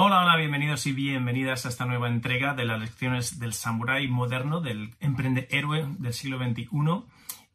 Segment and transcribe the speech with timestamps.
[0.00, 4.60] Hola, hola, bienvenidos y bienvenidas a esta nueva entrega de las lecciones del samurái moderno,
[4.60, 6.68] del emprende héroe del siglo XXI.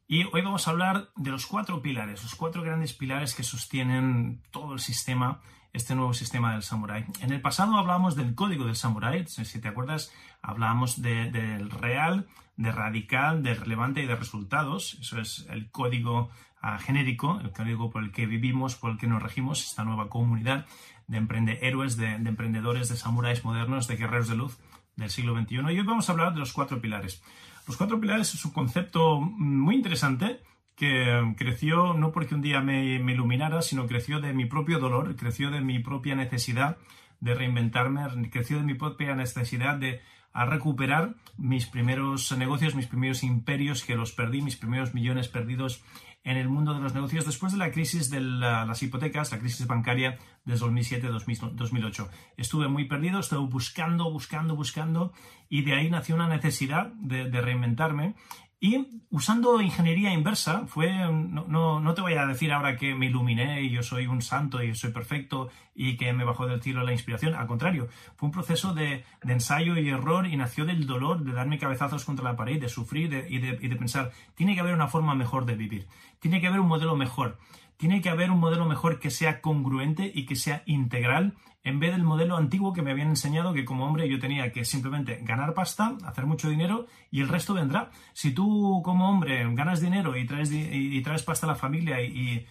[0.09, 4.41] Y hoy vamos a hablar de los cuatro pilares, los cuatro grandes pilares que sostienen
[4.51, 5.39] todo el sistema,
[5.71, 7.05] este nuevo sistema del samurái.
[7.21, 12.73] En el pasado hablábamos del código del samurái, si te acuerdas, hablábamos del real, de
[12.73, 14.97] radical, de relevante y de resultados.
[14.99, 16.29] Eso es el código
[16.61, 20.09] ah, genérico, el código por el que vivimos, por el que nos regimos, esta nueva
[20.09, 20.65] comunidad
[21.07, 24.57] de emprende de, emprendedores, de samuráis modernos, de guerreros de luz
[24.95, 25.55] del siglo XXI.
[25.55, 27.23] Y hoy vamos a hablar de los cuatro pilares.
[27.67, 30.41] Los cuatro pilares es un concepto muy interesante
[30.75, 35.15] que creció no porque un día me, me, iluminara, sino creció de mi propio dolor,
[35.15, 36.77] creció de mi propia necesidad
[37.19, 40.01] de reinventarme, creció de mi propia necesidad de
[40.33, 45.83] recuperar mis primeros negocios, mis primeros imperios que los perdí, mis primeros millones perdidos
[46.23, 49.67] en el mundo de los negocios después de la crisis de las hipotecas, la crisis
[49.67, 52.09] bancaria de 2007-2008.
[52.37, 55.11] Estuve muy perdido, estuve buscando, buscando, buscando
[55.49, 58.15] y de ahí nació una necesidad de reinventarme
[58.63, 63.61] y usando ingeniería inversa, fue, no, no, te voy a decir ahora que me iluminé
[63.61, 66.93] y yo soy un santo y soy perfecto y que me bajó del cielo la
[66.93, 71.33] inspiración, al contrario, fue un proceso de, ensayo y error y nació del dolor, de
[71.33, 74.75] darme cabezazos contra la pared, de sufrir y, de, y de pensar, tiene que haber
[74.75, 75.85] una forma mejor de vivir,
[76.19, 77.37] tiene que haber un modelo mejor,
[77.75, 81.33] tiene que haber un modelo mejor que sea congruente y que sea integral
[81.63, 84.65] en vez del modelo antiguo que me habían enseñado que como hombre yo tenía que
[84.65, 87.89] simplemente ganar pasta, hacer mucho dinero y el resto vendrá.
[88.11, 92.45] Si tú como hombre ganas dinero y traes, y, traes pasta a la familia y,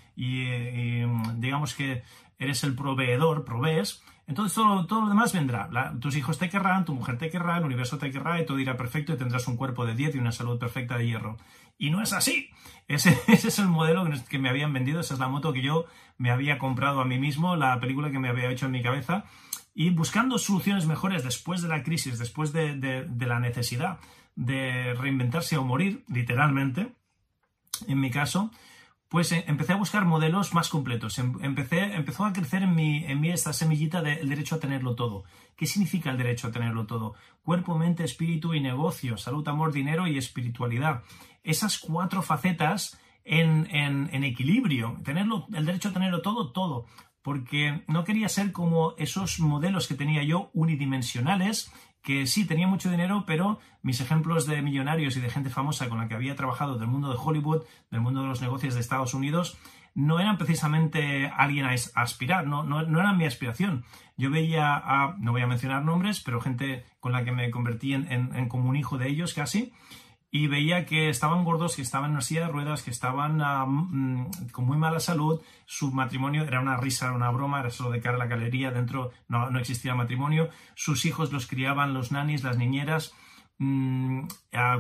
[1.36, 2.02] digamos que
[2.38, 5.68] eres el proveedor, provees, entonces todo, todo lo demás vendrá.
[6.00, 8.76] tus hijos te querrán, tu mujer te querrá, el universo te querrá y todo irá
[8.76, 11.36] perfecto y tendrás un cuerpo de 10 y una salud perfecta de hierro.
[11.82, 12.48] Y no es así.
[12.86, 16.30] Ese, es el modelo que me habían vendido, esa es la moto que yo me
[16.30, 19.24] había comprado a mí mismo, la película que me había hecho en mi cabeza.
[19.74, 23.98] Y buscando soluciones mejores después de la crisis, después de, de la necesidad
[24.36, 26.92] de reinventarse o morir, literalmente,
[27.88, 28.52] en mi caso,
[29.12, 31.18] pues eh, empecé a buscar modelos más completos.
[31.18, 35.24] Em, empecé, empezó a crecer en mí, en esta semillita del derecho a tenerlo todo.
[35.54, 37.14] ¿Qué significa el derecho a tenerlo todo?
[37.42, 41.02] Cuerpo, mente, espíritu y negocio, salud, amor, dinero y espiritualidad.
[41.44, 44.96] Esas cuatro facetas en, en equilibrio.
[45.04, 46.86] Tenerlo, el derecho a tenerlo todo, todo
[47.20, 51.70] porque no quería ser como esos modelos que tenía yo unidimensionales
[52.02, 55.98] que sí, tenía mucho dinero, pero mis ejemplos de millonarios y de gente famosa con
[55.98, 59.14] la que había trabajado del mundo de Hollywood, del mundo de los negocios de Estados
[59.14, 59.56] Unidos,
[59.94, 63.84] no eran precisamente alguien a aspirar, no, no, eran mi aspiración.
[64.16, 67.94] Yo veía a, no voy a mencionar nombres, pero gente con la que me convertí
[67.94, 69.72] en como un hijo de ellos casi,
[70.34, 73.66] y veía que estaban gordos, que estaban en una silla de ruedas, que estaban ah,
[73.66, 77.90] mm, con muy mala salud, su matrimonio era una risa, era una broma, era solo
[77.90, 82.12] de cara a la galería, dentro no, no existía matrimonio, sus hijos los criaban los
[82.12, 83.14] nanis, las niñeras,
[83.58, 84.22] mmm,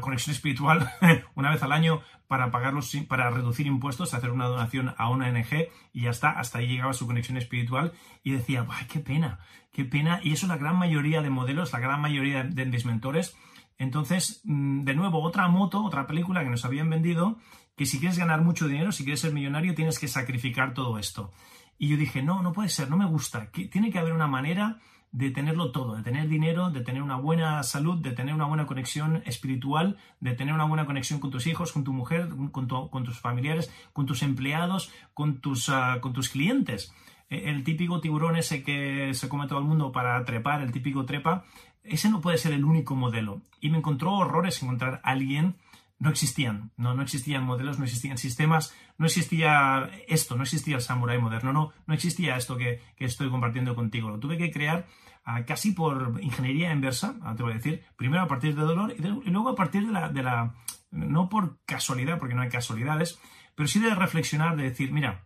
[0.00, 0.90] conexión espiritual
[1.34, 5.68] una vez al año para pagarlos, para reducir impuestos, hacer una donación a una ONG
[5.92, 7.92] y ya está, hasta ahí llegaba su conexión espiritual
[8.22, 9.40] y decía, ¡ay, qué pena!
[9.70, 10.18] ¡Qué pena!
[10.22, 13.36] Y eso la gran mayoría de modelos, la gran mayoría de mis mentores,
[13.78, 17.38] entonces, mm, de nuevo, otra moto, otra película que nos habían vendido,
[17.76, 21.32] que si quieres ganar mucho dinero, si quieres ser millonario, tienes que sacrificar todo esto.
[21.78, 23.50] Y yo dije, no, no puede ser, no me gusta.
[23.50, 24.78] Tiene que haber una manera
[25.12, 28.66] de tenerlo todo, de tener dinero, de tener una buena salud, de tener una buena
[28.66, 33.20] conexión espiritual, de tener una buena conexión con tus hijos, con tu mujer, con, tus
[33.20, 36.94] familiares, con tus empleados, con tus, ah, con tus clientes.
[37.28, 41.04] E, el típico tiburón ese que se come todo el mundo para trepar, el típico
[41.04, 41.44] trepa,
[41.84, 43.42] ese no puede ser el único modelo.
[43.60, 45.56] Y me encontró horrores encontrar a alguien.
[45.98, 50.82] No existían, no, no existían modelos, no existían sistemas, no existía esto, no existía el
[50.82, 54.10] samurái moderno, no, no existía esto que, estoy compartiendo contigo.
[54.10, 54.86] Lo tuve que crear
[55.24, 58.92] ah, casi por ingeniería inversa, ah, te voy a decir, primero a partir de dolor
[58.98, 60.54] y, luego a partir de la, de la,
[60.90, 63.20] no por casualidad, porque no hay casualidades,
[63.54, 65.24] pero sí de reflexionar, de decir, mira,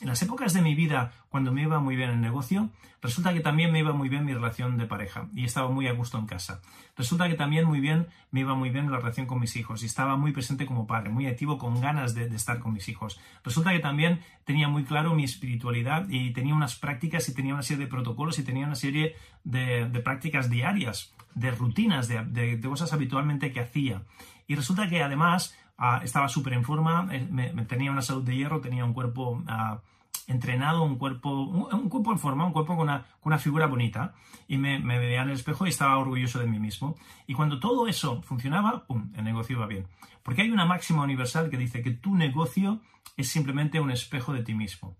[0.00, 2.70] en las épocas de mi vida, cuando me iba muy bien el negocio,
[3.02, 5.92] resulta que también me iba muy bien mi relación de pareja y estaba muy a
[5.92, 6.60] gusto en casa.
[6.96, 9.86] Resulta que también muy bien me iba muy bien la relación con mis hijos y
[9.86, 13.20] estaba muy presente como padre, muy activo, con ganas de, estar con mis hijos.
[13.44, 17.62] Resulta que también tenía muy claro mi espiritualidad y tenía unas prácticas y tenía una
[17.62, 23.52] serie de protocolos y tenía una serie de, prácticas diarias, de rutinas, de, cosas habitualmente
[23.52, 24.02] que hacía.
[24.46, 28.34] Y resulta que además Ah, estaba súper en forma, eh, me, tenía una salud de
[28.34, 29.80] hierro, tenía un cuerpo ah,
[30.26, 32.88] entrenado, un cuerpo, un, cuerpo en forma, un cuerpo con
[33.22, 34.14] una, figura bonita.
[34.48, 36.96] Y me, veía en el espejo y estaba orgulloso de mí mismo.
[37.26, 39.86] Y cuando todo eso funcionaba, ¡pum!, el negocio iba bien.
[40.22, 42.80] Porque hay una máxima universal que dice que tu negocio
[43.16, 44.96] es simplemente un espejo de ti mismo.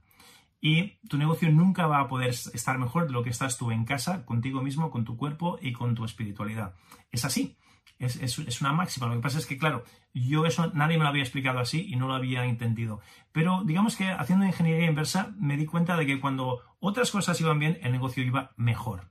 [0.61, 3.85] Y tu negocio nunca va a poder estar mejor de lo que estás tú en
[3.85, 6.75] casa, contigo mismo, con tu cuerpo y con tu espiritualidad.
[7.13, 7.59] Es así.
[7.99, 9.09] Es, una máxima.
[9.09, 9.85] Lo que pasa es que, claro,
[10.15, 13.01] yo eso nadie me lo había explicado así y no lo había entendido.
[13.33, 17.59] Pero digamos que haciendo ingeniería inversa me di cuenta de que cuando otras cosas iban
[17.59, 19.11] bien, el negocio iba mejor.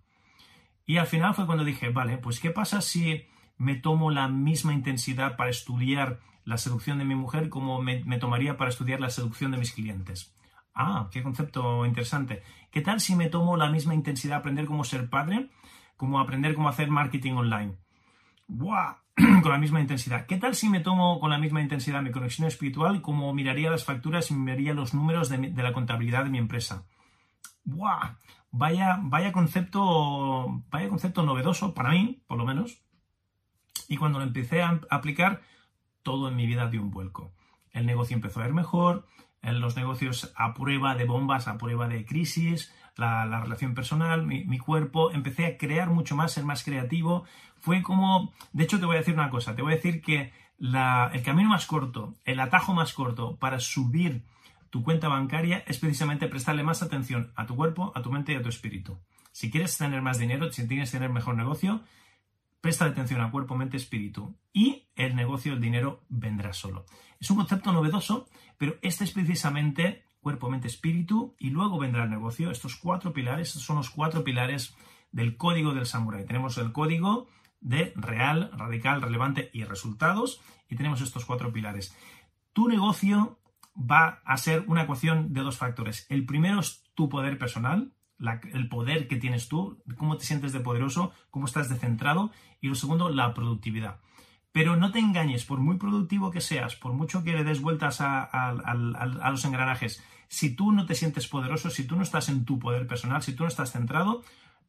[0.86, 4.74] Y al final fue cuando dije, vale, pues ¿qué pasa si me tomo la misma
[4.74, 9.52] intensidad para estudiar la seducción de mi mujer como me, tomaría para estudiar la seducción
[9.52, 10.34] de mis clientes?
[10.74, 12.42] Ah, qué concepto interesante.
[12.72, 15.50] ¿Qué tal si me tomo la misma intensidad aprender cómo ser padre,
[15.98, 17.78] como aprender cómo hacer marketing online?
[18.48, 18.96] ¡Buah!
[19.42, 20.26] con la misma intensidad.
[20.26, 23.84] ¿Qué tal si me tomo con la misma intensidad mi conexión espiritual como miraría las
[23.84, 26.86] facturas y miraría los números de, la contabilidad de mi empresa?
[27.64, 28.16] ¡Buah!
[28.52, 32.82] Vaya, vaya, concepto, vaya concepto novedoso para mí, por lo menos.
[33.90, 35.42] Y cuando lo empecé a aplicar,
[36.02, 37.34] todo en mi vida dio un vuelco.
[37.72, 39.06] El negocio empezó a ir mejor,
[39.42, 44.58] en los negocios a prueba de bombas, a prueba de crisis, la, relación personal, mi,
[44.58, 47.26] cuerpo, empecé a crear mucho más, ser más creativo.
[47.60, 50.32] Fue como, de hecho te voy a decir una cosa, te voy a decir que
[50.60, 54.24] el camino más corto, el atajo más corto para subir
[54.70, 58.36] tu cuenta bancaria es precisamente prestarle más atención a tu cuerpo, a tu mente y
[58.36, 58.98] a tu espíritu.
[59.32, 61.84] Si quieres tener más dinero, si quieres tener mejor negocio,
[62.60, 66.86] presta atención a cuerpo, mente, espíritu y el negocio, el dinero vendrá solo.
[67.20, 68.28] Es un concepto novedoso,
[68.58, 72.52] pero este es precisamente cuerpo, mente, espíritu, y luego vendrá el negocio.
[72.52, 74.76] Estos cuatro pilares son los cuatro pilares
[75.12, 76.26] del código del samurái.
[76.26, 77.28] Tenemos el código
[77.60, 81.96] de real, radical, relevante y resultados, y tenemos estos cuatro pilares.
[82.54, 83.40] Tu negocio
[83.78, 86.06] va a ser una ecuación de dos factores.
[86.10, 87.94] El primero es tu poder personal,
[88.52, 92.68] el poder que tienes tú, cómo te sientes de poderoso, cómo estás de centrado, y
[92.68, 94.00] lo segundo, la productividad.
[94.52, 97.98] Pero no te engañes, por muy productivo que seas, por mucho que le des vueltas
[98.02, 98.54] a,
[99.30, 102.88] los engranajes, si tú no te sientes poderoso, si tú no estás en tu poder
[102.88, 104.24] personal, si tú no estás centrado,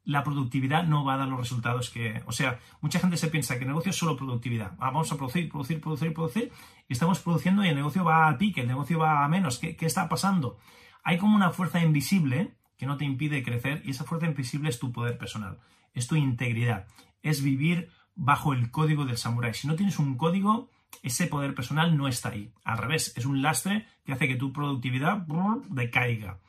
[0.08, 2.22] la productividad no va a dar los resultados que...
[2.25, 4.72] O sea, mucha gente se piensa que el negocio es solo productividad.
[4.78, 6.50] Ah, vamos a producir, producir, producir, producir,
[6.88, 9.58] estamos produciendo y el negocio va a pique, el negocio va a menos.
[9.58, 10.56] ¿Qué, qué está pasando?
[11.05, 14.78] Hay como una fuerza invisible que no te impide crecer y esa fuerza invisible es
[14.78, 15.58] tu poder personal,
[15.93, 16.87] es tu integridad,
[17.22, 19.52] es vivir bajo el código del samurái.
[19.52, 20.70] Si no tienes un código,
[21.02, 22.50] ese poder personal no está ahí.
[22.64, 25.26] Al revés, es un lastre que hace que tu productividad
[25.69, 26.40] decaiga.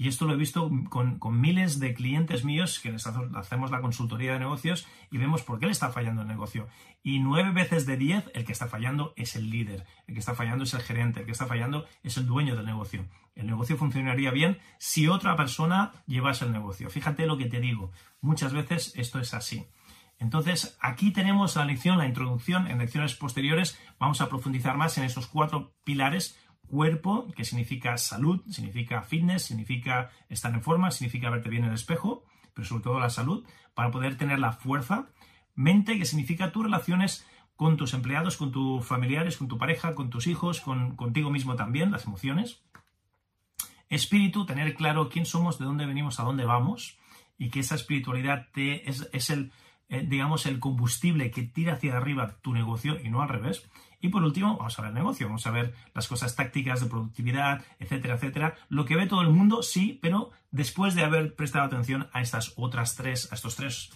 [0.00, 4.32] Y esto lo he visto con, miles de clientes míos que les hacemos la consultoría
[4.32, 6.68] de negocios y vemos por qué le está fallando el negocio.
[7.02, 10.34] Y nueve veces de diez, el que está fallando es el líder, el que está
[10.34, 13.04] fallando es el gerente, el que está fallando es el dueño del negocio.
[13.34, 16.88] El negocio funcionaría bien si otra persona llevase el negocio.
[16.88, 17.92] Fíjate lo que te digo,
[18.22, 19.66] muchas veces esto es así.
[20.18, 22.68] Entonces, aquí tenemos la lección, la introducción.
[22.68, 26.38] En lecciones posteriores vamos a profundizar más en esos cuatro pilares.
[26.70, 31.74] Cuerpo, que significa salud, significa fitness, significa estar en forma, significa verte bien en el
[31.74, 32.24] espejo,
[32.54, 35.08] pero sobre todo la salud, para poder tener la fuerza.
[35.56, 40.10] Mente, que significa tus relaciones con tus empleados, con tus familiares, con tu pareja, con
[40.10, 42.62] tus hijos, con, contigo mismo también, las emociones.
[43.88, 46.98] Espíritu, tener claro quién somos, de dónde venimos, a dónde vamos,
[47.36, 49.52] y que esa espiritualidad te, es el
[49.90, 53.68] eh, digamos, el combustible que tira hacia arriba tu negocio y no al revés.
[54.00, 56.86] Y por último, vamos a ver el negocio, vamos a ver las cosas tácticas de
[56.86, 58.54] productividad, etcétera, etcétera.
[58.68, 62.54] Lo que ve todo el mundo, sí, pero después de haber prestado atención a estas
[62.56, 63.90] otras tres, a estos tres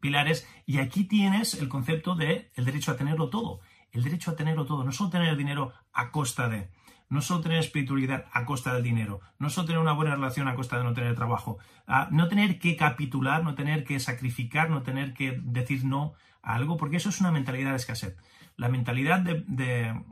[0.00, 0.46] pilares.
[0.66, 3.60] Y aquí tienes el concepto de el derecho a tenerlo todo.
[3.90, 6.68] El derecho a tenerlo todo, no solo tener dinero a costa de,
[7.08, 10.54] no solo tener espiritualidad a costa del dinero, no solo tener una buena relación a
[10.54, 11.58] costa de no tener trabajo,
[12.10, 16.76] no tener que capitular, no tener que sacrificar, no tener que decir no a algo,
[16.76, 18.16] porque eso es una mentalidad de escasez.
[18.56, 20.02] La mentalidad de,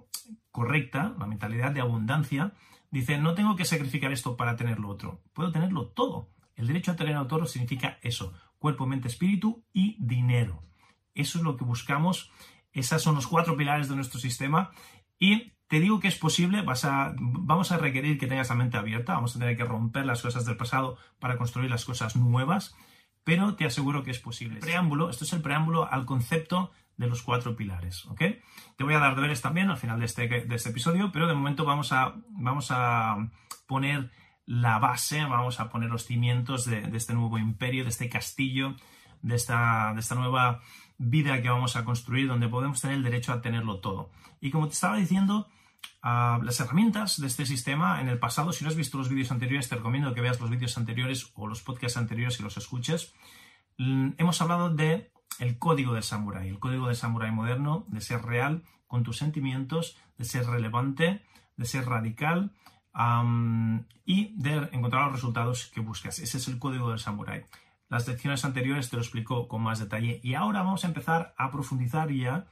[0.51, 2.55] correcta, la mentalidad de abundancia,
[2.91, 6.31] dice, no tengo que sacrificar esto para tener lo otro, puedo tenerlo todo.
[6.55, 10.63] El derecho a tener todo significa eso, cuerpo, mente, espíritu y dinero.
[11.15, 12.31] Eso es lo que buscamos,
[12.73, 14.71] esos son los cuatro pilares de nuestro sistema
[15.19, 18.77] y te digo que es posible, vas a, vamos a requerir que tengas la mente
[18.77, 22.77] abierta, vamos a tener que romper las cosas del pasado para construir las cosas nuevas,
[23.25, 24.61] pero te aseguro que es posible.
[24.61, 28.21] Preámbulo, esto es el preámbulo al concepto de los cuatro pilares, ¿ok?
[28.77, 31.35] Te voy a dar deberes también al final de este, de este episodio, pero de
[31.35, 33.29] momento vamos a, vamos a
[33.67, 34.11] poner
[34.47, 38.77] la base, vamos a poner los cimientos de, de este nuevo imperio, de este castillo,
[39.23, 40.61] de esta, de esta nueva
[40.99, 44.11] vida que vamos a construir, donde podemos tener el derecho a tenerlo todo.
[44.41, 45.49] Y como te estaba diciendo,
[46.03, 49.69] las herramientas de este sistema en el pasado, si no has visto los vídeos anteriores,
[49.69, 53.13] te recomiendo que veas los vídeos anteriores o los podcasts anteriores y los escuches.
[53.79, 55.11] Mm, hemos hablado de
[55.59, 60.25] código del samurái, el código del samurái moderno, de ser real con tus sentimientos, de
[60.25, 61.23] ser relevante,
[61.57, 62.53] de ser radical
[64.07, 66.19] y de encontrar los resultados que buscas.
[66.19, 67.45] Ese es el código del samurái.
[67.89, 71.51] Las lecciones anteriores te lo explico con más detalle y ahora vamos a empezar a
[71.51, 72.47] profundizar ya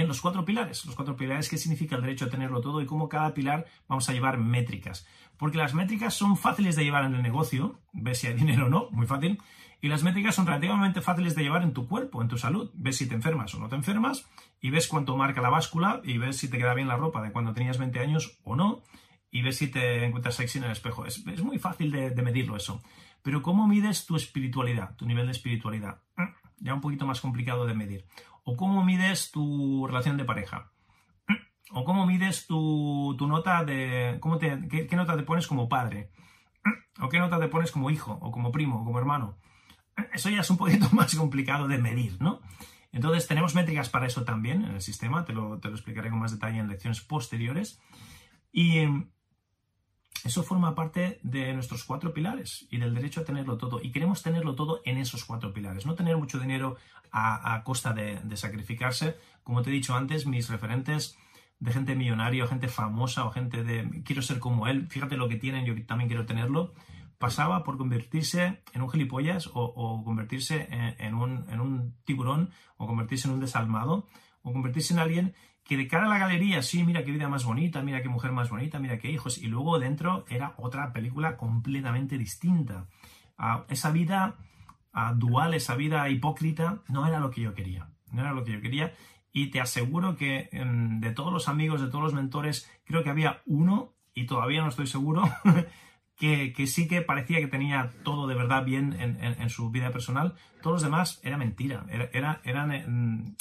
[0.00, 0.84] en los cuatro pilares.
[0.84, 4.08] Los cuatro pilares, qué significa el derecho a tenerlo todo y cómo cada pilar vamos
[4.08, 5.06] a llevar métricas.
[5.36, 8.68] Porque las métricas son fáciles de llevar en el negocio, ves si hay dinero o
[8.68, 9.40] no, muy fácil.
[9.80, 12.70] Y las métricas son relativamente fáciles de llevar en tu cuerpo, en tu salud.
[12.74, 14.26] Ves si te enfermas o no te enfermas
[14.60, 17.32] y ves cuánto marca la báscula y ves si te queda bien la ropa de
[17.32, 18.82] cuando tenías 20 años o no
[19.30, 21.04] y ves si te encuentras sexy en el espejo.
[21.04, 22.82] Es, muy fácil de medirlo eso.
[23.26, 26.00] Pero ¿cómo mides tu espiritualidad, tu nivel de espiritualidad?
[26.58, 28.06] Ya un poquito más complicado de medir.
[28.48, 30.70] ¿O cómo mides tu relación de pareja?
[31.72, 34.18] ¿O cómo mides tu, nota de...
[34.20, 36.12] Cómo te, qué, nota te pones como padre?
[37.00, 38.12] ¿O qué nota te pones como hijo?
[38.22, 38.80] ¿O como primo?
[38.80, 39.36] ¿O como hermano?
[40.14, 42.40] Eso ya es un poquito más complicado de medir, ¿no?
[42.92, 46.20] Entonces tenemos métricas para eso también en el sistema, te lo, te lo explicaré con
[46.20, 47.82] más detalle en lecciones posteriores.
[48.52, 48.86] Y
[50.24, 53.80] eso forma parte de nuestros cuatro pilares y del derecho a tenerlo todo.
[53.82, 55.86] Y queremos tenerlo todo en esos cuatro pilares.
[55.86, 56.76] No tener mucho dinero
[57.12, 59.16] a, costa de, sacrificarse.
[59.42, 61.16] Como te he dicho antes, mis referentes
[61.58, 65.36] de gente millonaria, gente famosa o gente de quiero ser como él, fíjate lo que
[65.36, 66.74] tienen, yo también quiero tenerlo,
[67.18, 70.68] pasaba por convertirse en un gilipollas o, convertirse
[70.98, 74.06] en, un, en un tiburón o convertirse en un desalmado
[74.42, 75.34] o convertirse en alguien
[75.66, 78.30] que de cara a la galería, sí, mira qué vida más bonita, mira qué mujer
[78.30, 82.86] más bonita, mira qué hijos, y luego dentro era otra película completamente distinta.
[83.36, 84.36] Ah, esa vida
[84.92, 88.52] ah, dual, esa vida hipócrita, no era lo que yo quería, no era lo que
[88.52, 88.94] yo quería,
[89.32, 93.10] y te aseguro que em, de todos los amigos, de todos los mentores, creo que
[93.10, 95.24] había uno, y todavía no estoy seguro,
[96.16, 100.76] que, sí que parecía que tenía todo de verdad bien en, su vida personal, todos
[100.76, 103.36] los demás era mentira, era, eran...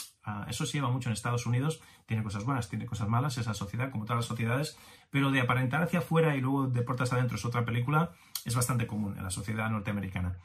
[0.48, 3.92] Eso se lleva mucho en Estados Unidos, tiene cosas buenas, tiene cosas malas, esa sociedad,
[3.92, 4.78] como todas las sociedades,
[5.12, 8.12] pero de aparentar hacia afuera y luego de puertas adentro es otra película,
[8.44, 10.38] es bastante común en la sociedad norteamericana.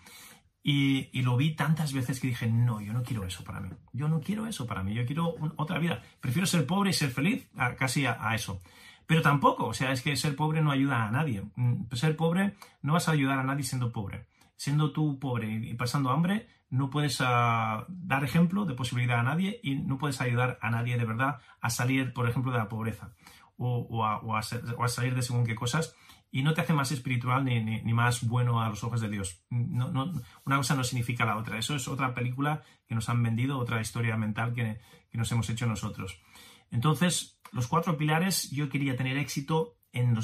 [0.62, 4.08] Y, lo vi tantas veces que dije, no, yo no quiero eso para mí, yo
[4.08, 7.48] no quiero eso para mí, yo quiero otra vida, prefiero ser pobre y ser feliz
[7.78, 8.60] casi a, eso.
[9.06, 11.42] Pero tampoco, o sea, es que ser pobre no ayuda a nadie.
[11.56, 14.26] Mm, ser pobre no vas a ayudar a nadie siendo pobre.
[14.56, 19.60] Siendo tú pobre y pasando hambre, no puedes ah, dar ejemplo de posibilidad a nadie
[19.62, 23.12] y no puedes ayudar a nadie de verdad a salir, por ejemplo, de la pobreza
[23.56, 25.94] o, a, salir de según qué cosas
[26.30, 29.44] y no te hace más espiritual ni, más bueno a los ojos de Dios.
[29.50, 31.58] una cosa no significa la otra.
[31.58, 34.80] Eso es otra película que nos han vendido, otra historia mental que,
[35.12, 36.22] nos hemos hecho nosotros.
[36.70, 40.14] Entonces, los cuatro pilares, yo quería tener éxito en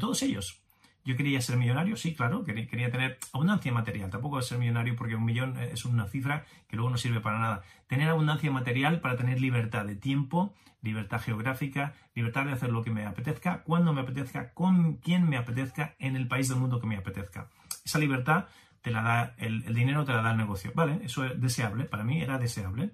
[0.00, 0.61] todos ellos.
[1.04, 4.10] Yo quería ser millonario, sí, claro, quería, tener abundancia material.
[4.10, 7.62] Tampoco ser millonario porque un millón es una cifra que luego no sirve para nada.
[7.88, 12.90] Tener abundancia material para tener libertad de tiempo, libertad geográfica, libertad de hacer lo que
[12.90, 16.86] me apetezca, cuando me apetezca, con quien me apetezca, en el país del mundo que
[16.86, 17.48] me apetezca.
[17.84, 18.46] Esa libertad
[18.80, 20.70] te la da, el, dinero te la da el negocio.
[20.74, 22.92] Vale, eso es deseable, para mí era deseable.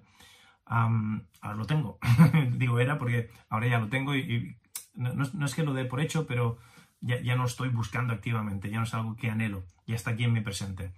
[0.65, 1.99] ahora lo tengo.
[2.53, 4.55] Digo era porque ahora ya lo tengo y,
[4.95, 6.57] no es que lo dé por hecho, pero
[7.01, 10.33] ya, no estoy buscando activamente, ya no es algo que anhelo, ya está aquí en
[10.33, 10.93] mi presente.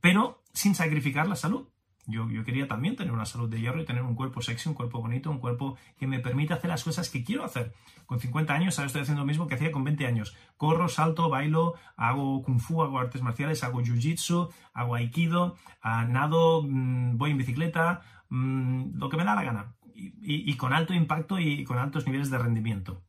[0.00, 1.68] Pero sin sacrificar la salud.
[2.06, 4.98] Yo, quería también tener una salud de hierro y tener un cuerpo sexy, un cuerpo
[4.98, 7.74] bonito, un cuerpo que me permita hacer las cosas que quiero hacer.
[8.06, 10.34] Con 50 años ahora estoy haciendo lo mismo que hacía con 20 años.
[10.56, 16.62] Corro, salto, bailo, hago kung fu, hago artes marciales, hago jiu-jitsu, hago aikido, ah, nado,
[16.62, 19.74] mm, voy en bicicleta, mm, lo que me da la gana.
[20.00, 23.02] y con alto impacto y con altos niveles de rendimiento.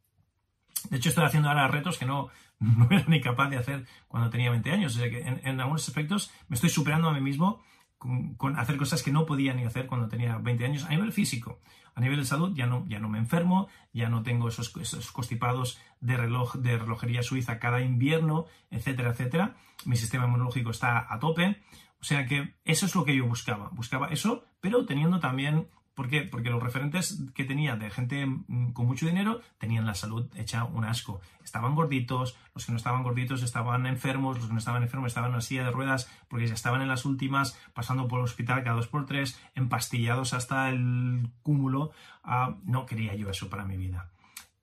[0.90, 4.30] De hecho, estoy haciendo ahora retos que no, no era ni capaz de hacer cuando
[4.30, 4.96] tenía 20 años.
[4.96, 7.62] O sea que en, algunos aspectos me estoy superando a mí mismo
[7.98, 11.60] con, hacer cosas que no podía ni hacer cuando tenía 20 años a nivel físico.
[11.96, 15.12] A nivel de salud ya no, ya no me enfermo, ya no tengo esos, esos
[15.12, 19.58] constipados de, reloj, de relojería suiza cada invierno, etcétera, etcétera.
[19.86, 21.62] Mi sistema inmunológico está a tope.
[22.00, 23.70] O sea que eso es lo que yo buscaba.
[23.74, 25.68] Buscaba eso, pero teniendo también
[26.00, 26.22] ¿Por qué?
[26.22, 30.64] Porque los referentes que tenía de gente mm, con mucho dinero tenían la salud hecha
[30.64, 31.20] un asco.
[31.44, 35.32] Estaban gorditos, los que no estaban gorditos estaban enfermos, los que no estaban enfermos estaban
[35.32, 38.64] en una silla de ruedas porque ya estaban en las últimas, pasando por el hospital
[38.64, 41.92] cada dos por tres, empastillados hasta el cúmulo.
[42.24, 44.10] Ah, no quería yo eso para mi vida.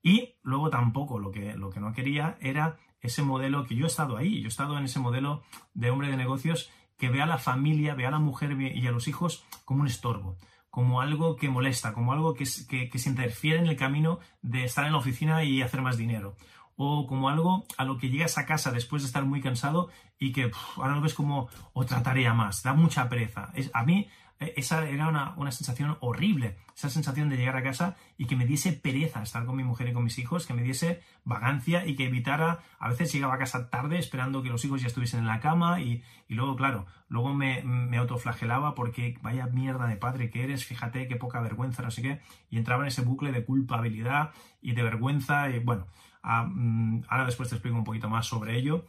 [0.03, 3.89] Y luego tampoco lo que, lo que no quería era ese modelo que yo he
[3.89, 5.43] estado ahí, yo he estado en ese modelo
[5.75, 8.91] de hombre de negocios que ve a la familia, ve a la mujer y a
[8.91, 10.39] los hijos como un estorbo
[10.77, 14.85] como algo que molesta, como algo que, que, se interfiere en el camino de estar
[14.85, 16.37] en la oficina y hacer más dinero.
[16.77, 20.33] O como algo a lo que llegas a casa después de estar muy cansado y
[20.33, 23.53] que ahora lo ves como otra tarea más, da mucha pereza.
[23.55, 28.27] Es, a mí esa era una, sensación horrible, esa sensación de llegar a casa y
[28.27, 31.01] que me diese pereza estar con mi mujer y con mis hijos, que me diese
[31.25, 34.89] vagancia y que evitara, a veces llegaba a casa tarde esperando que los hijos ya
[34.89, 39.97] estuviesen en la cama y, luego, claro, luego me, me, autoflagelaba porque vaya mierda de
[39.97, 43.33] padre que eres, fíjate qué poca vergüenza, no sé qué, y entraba en ese bucle
[43.33, 45.87] de culpabilidad y de vergüenza y bueno,
[46.23, 48.85] mm, ahora después te explico un poquito más sobre ello,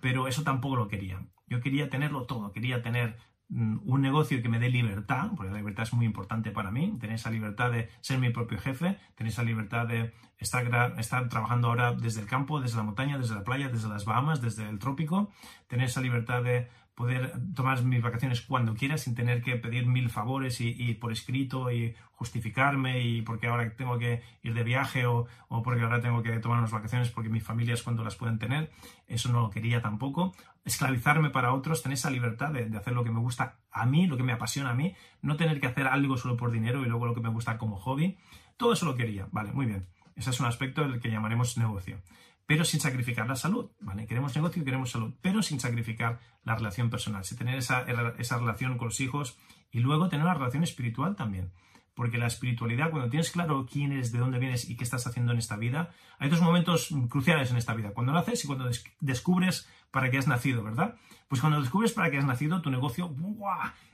[0.00, 1.22] pero eso tampoco lo quería.
[1.46, 3.16] Yo quería tenerlo todo, quería tener
[3.50, 7.16] un negocio que me dé libertad, porque la libertad es muy importante para mí, tener
[7.16, 11.92] esa libertad de ser mi propio jefe, tener esa libertad de estar, estar trabajando ahora
[11.92, 15.30] desde el campo, desde la montaña, desde la playa, desde las Bahamas, desde el trópico,
[15.66, 16.68] tener esa libertad de
[17.00, 21.70] poder tomar mis vacaciones cuando quiera sin tener que pedir mil favores y, por escrito
[21.70, 26.22] y justificarme y porque ahora tengo que ir de viaje o, o, porque ahora tengo
[26.22, 28.70] que tomar unas vacaciones porque mi familia es cuando las pueden tener.
[29.06, 30.34] Eso no lo quería tampoco.
[30.64, 34.16] Esclavizarme para otros, tener esa libertad de, hacer lo que me gusta a mí, lo
[34.16, 37.06] que me apasiona a mí, no tener que hacer algo solo por dinero y luego
[37.06, 38.18] lo que me gusta como hobby.
[38.56, 39.28] Todo eso lo quería.
[39.32, 39.88] Vale, muy bien.
[40.16, 42.02] Ese es un aspecto del que llamaremos negocio
[42.50, 43.70] pero sin sacrificar la salud.
[43.78, 44.08] ¿vale?
[44.08, 47.86] Queremos negocio y queremos salud, pero sin sacrificar la relación personal, sin tener esa,
[48.18, 49.38] esa relación con los hijos
[49.70, 51.52] y luego tener una relación espiritual también.
[51.94, 55.32] Porque la espiritualidad, cuando tienes claro quién eres, de dónde vienes y qué estás haciendo
[55.32, 57.90] en esta vida, hay dos momentos cruciales en esta vida.
[57.90, 58.70] Cuando naces y cuando
[59.00, 60.96] descubres para qué has nacido, ¿verdad?
[61.28, 63.14] Pues cuando descubres para qué has nacido, tu negocio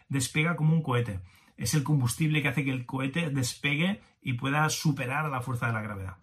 [0.09, 1.21] despega como un cohete.
[1.57, 5.73] Es el combustible que hace que el cohete despegue y pueda superar la fuerza de
[5.73, 6.19] la gravedad.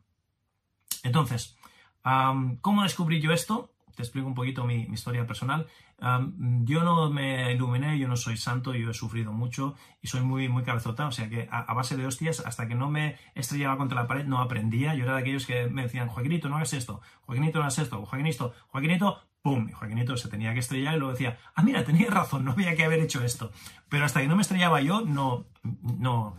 [1.03, 1.57] Entonces,
[2.03, 3.72] ¿Cómo descubrí yo esto?
[3.95, 5.67] Te explico un poquito mi, historia personal.
[6.63, 10.49] yo no me iluminé, yo no soy santo, yo he sufrido mucho y soy muy,
[10.49, 14.01] muy cabezota, o sea que a, base de hostias, hasta que no me estrellaba contra
[14.01, 14.95] la pared, no aprendía.
[14.95, 18.05] Yo era de aquellos que me decían, Joaquinito, no hagas esto, Joaquinito, no hagas esto,
[18.05, 19.69] Joaquinito, Joaquinito, ¡pum!
[19.69, 22.75] Y Joaquinito se tenía que estrellar y luego decía, ah, mira, tenía razón, no había
[22.75, 23.51] que haber hecho esto.
[23.89, 25.45] Pero hasta que no me estrellaba yo, no,
[25.81, 26.35] no,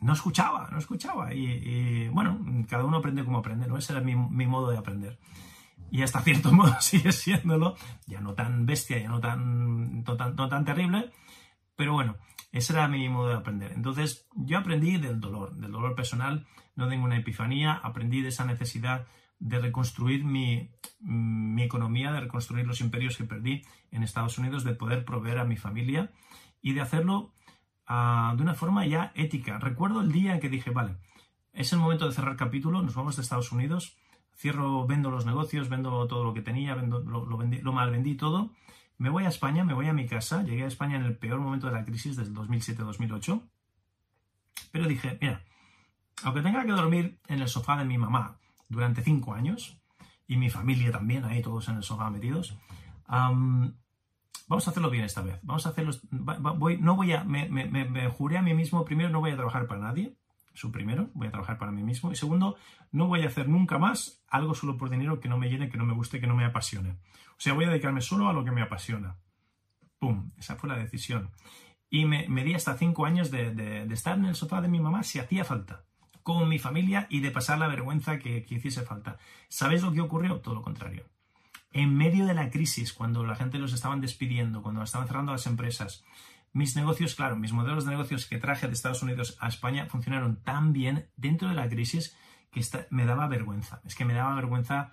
[0.00, 1.34] no escuchaba, no escuchaba.
[1.34, 3.76] Y, bueno, cada uno aprende como aprende, ¿no?
[3.76, 4.14] Ese era mi,
[4.46, 5.18] modo de aprender.
[5.90, 10.64] Y hasta cierto modo sigue siéndolo, ya no tan bestia, ya no tan, no tan,
[10.64, 11.10] terrible,
[11.76, 12.16] pero bueno,
[12.52, 13.72] ese era mi modo de aprender.
[13.72, 16.46] Entonces, yo aprendí del dolor, del dolor personal,
[16.76, 19.06] no tengo una epifanía, aprendí de esa necesidad
[19.38, 20.70] de reconstruir mi,
[21.00, 25.44] mi economía, de reconstruir los imperios que perdí en Estados Unidos, de poder proveer a
[25.44, 26.10] mi familia
[26.60, 27.32] y de hacerlo
[27.88, 29.58] de una forma ya ética.
[29.58, 30.98] Recuerdo el día en que dije, vale,
[31.52, 33.96] es el momento de cerrar capítulo, nos vamos de Estados Unidos,
[34.38, 38.50] cierro, vendo los negocios, vendo todo lo que tenía, vendo, lo, lo, mal vendí todo,
[38.96, 41.40] me voy a España, me voy a mi casa, llegué a España en el peor
[41.40, 43.42] momento de la crisis desde 2007-2008,
[44.70, 45.42] pero dije, mira,
[46.22, 49.78] aunque tenga que dormir en el sofá de mi mamá durante cinco años,
[50.28, 52.56] y mi familia también, ahí todos en el sofá metidos,
[53.08, 55.40] vamos a hacerlo bien esta vez.
[55.42, 55.92] Vamos a hacerlo.
[56.10, 57.24] No voy a.
[57.24, 60.17] Me, juré a mí mismo, primero, no voy a trabajar para nadie.
[60.58, 62.10] Eso primero, voy a trabajar para mí mismo.
[62.10, 62.56] Y segundo,
[62.90, 65.78] no voy a hacer nunca más algo solo por dinero que no me llene, que
[65.78, 66.98] no me guste, que no me apasione.
[67.30, 69.16] O sea, voy a dedicarme solo a lo que me apasiona.
[70.00, 70.32] ¡Pum!
[70.36, 71.30] Esa fue la decisión.
[71.88, 75.04] Y me, di hasta cinco años de, de, estar en el sofá de mi mamá
[75.04, 75.84] si hacía falta,
[76.24, 79.18] con mi familia y de pasar la vergüenza que, que hiciese falta.
[79.48, 80.40] ¿Sabéis lo que ocurrió?
[80.40, 81.04] Todo lo contrario
[81.72, 85.46] en medio de la crisis, cuando la gente los estaban despidiendo, cuando estaban cerrando las
[85.46, 86.04] empresas,
[86.52, 90.42] mis negocios, claro, mis modelos de negocios que traje de Estados Unidos a España funcionaron
[90.42, 92.16] tan bien dentro de la crisis
[92.50, 93.80] que me daba vergüenza.
[93.84, 94.90] Es que me daba vergüenza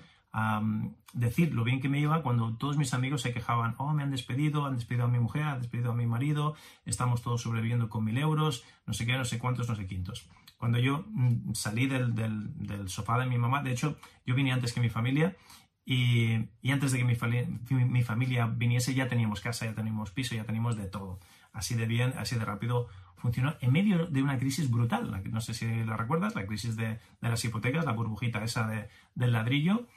[1.14, 4.12] decir lo bien que me iba cuando todos mis amigos se quejaban, oh, me han
[4.12, 8.04] despedido, han despedido a mi mujer, han despedido a mi marido, estamos todos sobreviviendo con
[8.04, 10.28] mil euros, no sé qué, no sé cuántos, no sé quintos.
[10.58, 14.82] Cuando yo mm, salí del, sofá de mi mamá, de hecho, yo vine antes que
[14.82, 15.38] mi familia
[15.86, 16.36] y,
[16.70, 20.88] antes de que mi, familia viniese ya teníamos casa, ya teníamos piso, ya teníamos de
[20.88, 21.20] todo.
[21.56, 25.24] Así de bien, así de rápido funcionó en medio de una crisis brutal.
[25.32, 29.88] No sé si la recuerdas, la crisis de, las hipotecas, la burbujita esa del ladrillo.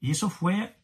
[0.00, 0.78] Y eso fue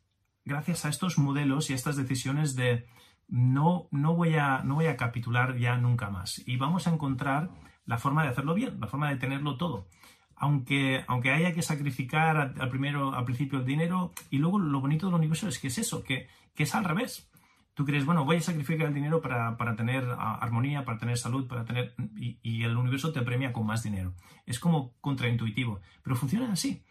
[0.44, 2.86] gracias a estos modelos y a estas decisiones de,
[3.28, 6.42] no, no, voy a, no voy a capitular ya nunca más.
[6.46, 7.50] Y vamos a encontrar
[7.86, 9.86] la forma de hacerlo bien, la forma de tenerlo todo.
[10.34, 15.06] Aunque, aunque haya que sacrificar al, primero, al principio el dinero, y luego lo bonito
[15.06, 17.30] del universo es que es eso, que, que es al revés.
[17.74, 21.64] Tú crees, bueno, voy a sacrificar el dinero para, tener armonía, para tener salud, para
[21.64, 21.94] tener.
[22.16, 24.14] Y, el universo te premia con más dinero.
[24.44, 25.80] Es como contraintuitivo.
[26.02, 26.85] Pero funciona así.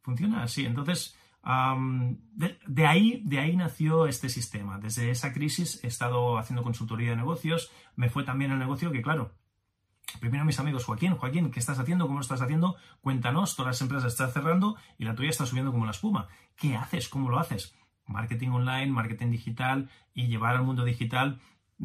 [0.00, 0.64] Funciona así.
[0.64, 4.78] Entonces, de, ahí, de ahí nació este sistema.
[4.78, 7.70] Desde esa crisis he estado haciendo consultoría de negocios.
[7.94, 9.32] Me fue también el negocio que, claro,
[10.20, 12.06] Primero mis amigos, Joaquín, Joaquín, ¿qué estás haciendo?
[12.06, 12.76] ¿Cómo lo estás haciendo?
[13.00, 16.28] Cuéntanos, todas las empresas están cerrando y la tuya está subiendo como la espuma.
[16.56, 17.08] ¿Qué haces?
[17.08, 17.74] ¿Cómo lo haces?
[18.06, 21.40] Marketing online, marketing digital y llevar al mundo digital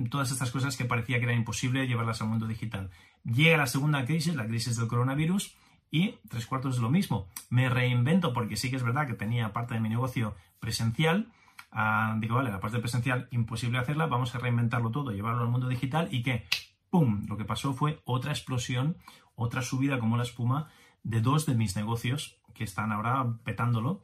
[0.10, 2.92] todas estas cosas que parecía que era imposible llevarlas al mundo digital.
[3.24, 5.56] Llega la segunda crisis, la crisis del coronavirus,
[5.90, 7.28] y tres cuartos es lo mismo.
[7.50, 11.32] Me reinvento porque sí que es verdad que tenía parte de mi negocio presencial.
[11.72, 15.68] Ah, digo, vale, la parte presencial imposible hacerla, vamos a reinventarlo todo, llevarlo al mundo
[15.68, 16.46] digital y que,
[16.90, 17.26] ¡pum!
[17.28, 18.98] Lo que pasó fue otra explosión,
[19.36, 20.70] otra subida como la espuma
[21.04, 24.02] de dos de mis negocios que están ahora petándolo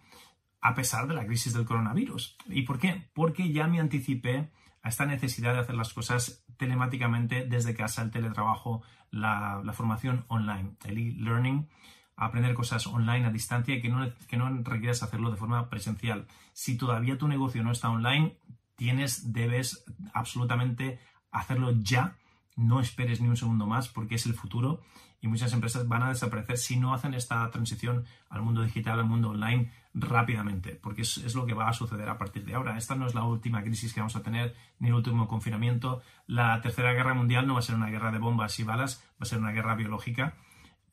[0.63, 2.38] a pesar de la crisis del coronavirus.
[2.47, 3.10] ¿Y por qué?
[3.13, 4.49] Porque ya me anticipé
[4.82, 10.78] a esta necesidad de hacer las cosas telemáticamente desde casa, el teletrabajo, la, formación online,
[10.86, 11.67] el e-learning,
[12.15, 16.28] aprender cosas online a distancia y que no, que no requieras hacerlo de forma presencial.
[16.54, 18.38] Si todavía tu negocio no está online,
[18.78, 20.97] tienes, debes absolutamente
[21.30, 22.15] hacerlo ya.
[22.56, 24.80] No esperes ni un segundo más porque es el futuro
[25.23, 29.05] y muchas empresas van a desaparecer si no hacen esta transición al mundo digital, al
[29.05, 32.77] mundo online rápidamente, porque es, lo que va a suceder a partir de ahora.
[32.77, 36.01] Esta no es la última crisis que vamos a tener, ni el último confinamiento.
[36.27, 39.21] La tercera guerra mundial no va a ser una guerra de bombas y balas, va
[39.21, 40.36] a ser una guerra biológica.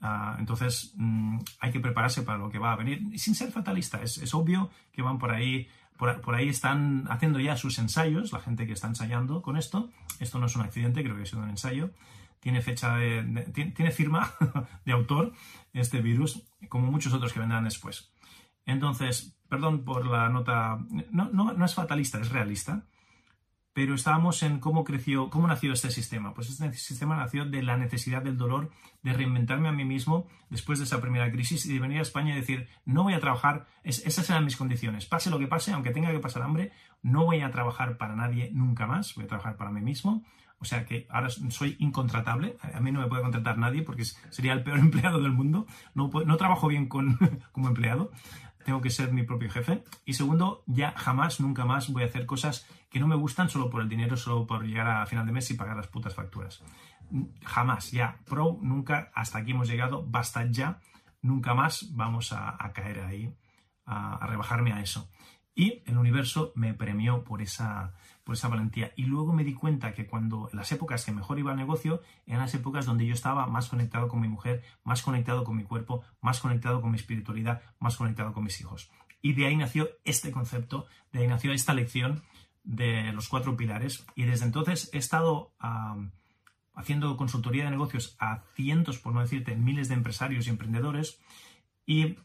[0.01, 4.01] Ah, entonces mm, hay que prepararse para lo que va a venir, sin ser fatalista.
[4.01, 5.67] Es, obvio que van por ahí,
[5.99, 9.91] por, ahí están haciendo ya sus ensayos, la gente que está ensayando con esto.
[10.21, 11.91] Esto no es un accidente, creo que ha sido un ensayo
[12.41, 13.23] tiene fecha de,
[13.53, 14.33] tiene, firma
[14.85, 15.33] de autor
[15.73, 18.13] este virus, como muchos otros que vendrán después.
[18.67, 20.79] Entonces, perdón por la nota,
[21.11, 22.87] no, no, no es fatalista, es realista,
[23.73, 26.35] pero estábamos en cómo creció, cómo nació este sistema.
[26.35, 28.71] Pues este sistema nació de la necesidad del dolor,
[29.03, 32.33] de reinventarme a mí mismo después de esa primera crisis y de venir a España
[32.33, 35.91] y decir, no voy a trabajar, esas eran mis condiciones, pase lo que pase, aunque
[35.93, 36.73] tenga que pasar hambre,
[37.03, 40.25] no voy a trabajar para nadie nunca más, voy a trabajar para mí mismo,
[40.61, 44.53] o sea que ahora soy incontratable, a mí no me puede contratar nadie porque sería
[44.53, 47.19] el peor empleado del mundo, no, no trabajo bien con,
[47.53, 48.13] como empleado,
[48.65, 49.83] tengo que ser mi propio jefe.
[50.05, 53.71] Y segundo, ya jamás, nunca más voy a hacer cosas que no me gustan solo
[53.71, 56.63] por el dinero, solo por llegar a final de mes y pagar las putas facturas.
[57.45, 60.79] Jamás, ya, pro, nunca, hasta aquí hemos llegado, basta ya,
[61.23, 63.35] nunca más vamos a, caer ahí,
[63.87, 65.11] a rebajarme a eso.
[65.55, 67.93] Y el universo me premió por esa,
[68.25, 68.93] por esa valentía.
[68.97, 72.43] Y luego me di cuenta que cuando las épocas que mejor iba el negocio, eran
[72.43, 76.03] las épocas donde yo estaba más conectado con mi mujer, más conectado con mi cuerpo,
[76.21, 78.91] más conectado con mi espiritualidad, más conectado con mis hijos.
[79.23, 82.23] Y de ahí nació este concepto, de ahí nació esta lección
[82.65, 84.07] de los cuatro pilares.
[84.15, 85.53] Y desde entonces he estado
[86.75, 91.21] haciendo consultoría de negocios a cientos, por no decirte miles de empresarios y emprendedores.
[91.87, 92.17] Y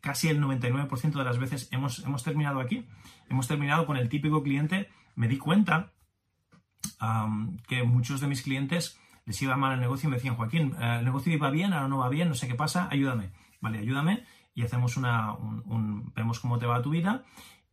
[0.00, 2.86] casi el 99% de las veces hemos, hemos terminado aquí.
[3.28, 4.88] Hemos terminado con el típico cliente.
[5.14, 5.92] Me di cuenta
[7.66, 10.96] que muchos de mis clientes les iba mal el negocio y me decían, Joaquín, eh,
[11.00, 13.30] el negocio iba bien, ahora no va bien, no sé qué pasa, ayúdame.
[13.60, 17.24] Vale, ayúdame y hacemos una, un, vemos cómo te va tu vida.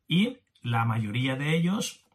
[0.08, 2.06] Y la mayoría de ellos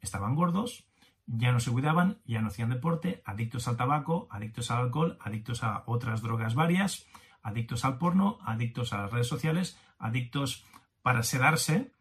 [0.00, 0.86] estaban gordos,
[1.26, 5.62] ya no se cuidaban, ya no hacían deporte, adictos al tabaco, adictos al alcohol, adictos
[5.62, 7.06] a otras drogas varias
[7.46, 10.64] adictos al porno, adictos a las redes sociales, adictos
[11.02, 11.92] para sedarse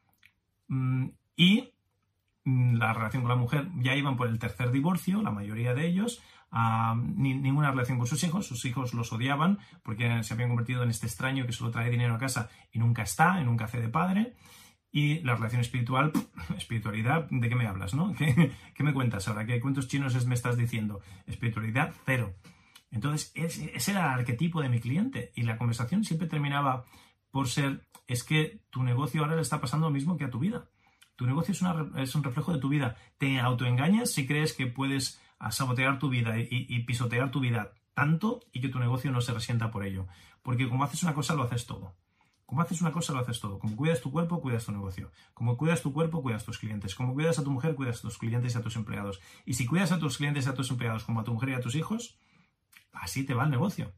[0.68, 1.72] mm, y
[2.44, 5.86] mm, la relación con la mujer ya iban por el tercer divorcio, la mayoría de
[5.86, 6.24] ellos,
[7.16, 11.06] ninguna relación con sus hijos, sus hijos los odiaban porque se habían convertido en este
[11.06, 14.34] extraño que solo trae dinero a casa y nunca está, y nunca hace de padre.
[14.90, 16.14] Y la relación espiritual,
[16.58, 18.14] espiritualidad, ¿de qué me hablas, no?
[18.18, 19.46] ¿Qué, qué me cuentas ahora?
[19.46, 21.02] ¿Qué cuentos chinos me estás diciendo?
[21.28, 22.34] Espiritualidad, cero.
[22.92, 26.86] Entonces, ese era el arquetipo de mi cliente y la conversación siempre terminaba
[27.36, 30.40] por ser, es que tu negocio ahora le está pasando lo mismo que a tu
[30.40, 30.70] vida.
[31.18, 31.54] Tu negocio
[31.98, 32.96] es, un reflejo de tu vida.
[33.18, 38.40] Te autoengañas si crees que puedes ah, sabotear tu vida y, pisotear tu vida tanto
[38.54, 40.08] y que tu negocio no se resienta por ello.
[40.44, 41.96] Porque como haces una cosa, lo haces todo.
[42.46, 43.60] Como haces una cosa, lo haces todo.
[43.60, 45.12] Como cuidas tu cuerpo, cuidas tu negocio.
[45.34, 46.96] Como cuidas tu cuerpo, cuidas tus clientes.
[46.96, 49.20] Como cuidas a tu mujer, cuidas a tus clientes y a tus empleados.
[49.46, 51.54] Y si cuidas a tus clientes y a tus empleados como a tu mujer y
[51.54, 52.18] a tus hijos,
[52.96, 53.94] así te va el negocio.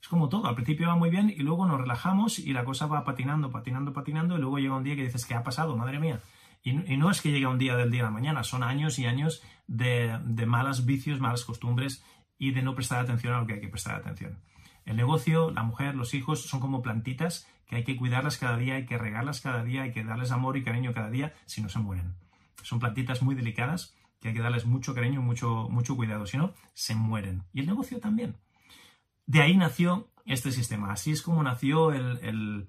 [0.00, 2.86] Es como todo, al principio va muy bien y luego nos relajamos y la cosa
[2.86, 5.76] va patinando, patinando, patinando y luego llega un día que dices, ¿qué ha pasado?
[5.76, 6.20] Madre mía.
[6.62, 9.06] Y, no es que llegue un día del día a la mañana, son años y
[9.06, 12.04] años de, de malas vicios, malas costumbres
[12.36, 14.38] y de no prestar atención a lo que hay que prestar atención.
[14.84, 18.76] El negocio, la mujer, los hijos son como plantitas que hay que cuidarlas cada día,
[18.76, 21.68] hay que regarlas cada día, hay que darles amor y cariño cada día, si no
[21.68, 22.14] se mueren.
[22.62, 26.54] Son plantitas muy delicadas que hay que darles mucho cariño, mucho, mucho cuidado, si no,
[26.74, 27.44] se mueren.
[27.52, 28.36] Y el negocio también.
[29.26, 30.92] De ahí nació este sistema.
[30.92, 32.68] Así es como nació el,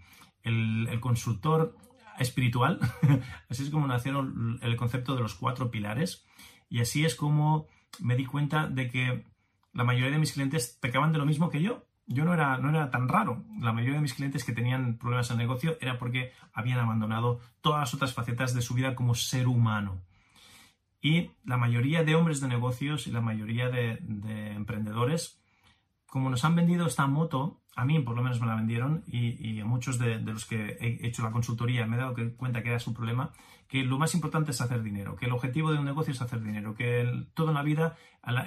[0.99, 1.75] consultor
[2.17, 2.79] espiritual,
[3.49, 4.19] así es como nació
[4.61, 6.25] el concepto de los cuatro pilares,
[6.69, 7.67] y así es como
[7.99, 9.25] me di cuenta de que
[9.73, 11.85] la mayoría de mis clientes pecaban de lo mismo que yo.
[12.11, 13.45] Yo no era, no era tan raro.
[13.59, 17.39] La mayoría de mis clientes que tenían problemas en el negocio era porque habían abandonado
[17.61, 20.01] todas las otras facetas de su vida como ser humano.
[21.01, 23.99] Y la mayoría de hombres de negocios y la mayoría de,
[24.53, 25.41] emprendedores,
[26.05, 29.59] como nos han vendido esta moto, a mí por lo menos me la vendieron y,
[29.61, 32.79] a muchos de, los que he hecho la consultoría me he dado cuenta que era
[32.79, 33.31] su problema,
[33.69, 36.41] que lo más importante es hacer dinero, que el objetivo de un negocio es hacer
[36.41, 37.95] dinero, que todo en la vida,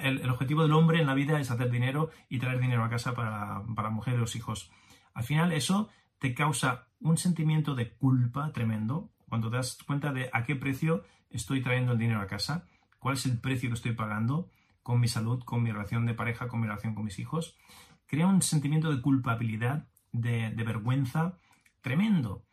[0.03, 3.15] el, objetivo del hombre en la vida es hacer dinero y traer dinero a casa
[3.15, 4.69] para, para la mujer y los hijos.
[5.13, 5.89] Al final eso
[6.19, 11.03] te causa un sentimiento de culpa tremendo cuando te das cuenta de a qué precio
[11.33, 12.65] estoy trayendo el dinero a casa,
[12.99, 14.49] cuál es el precio que estoy pagando
[14.81, 17.57] con mi salud, con mi relación de pareja, con mi relación con mis hijos,
[18.05, 21.39] crea un sentimiento de culpabilidad, de, vergüenza
[21.81, 22.45] tremendo.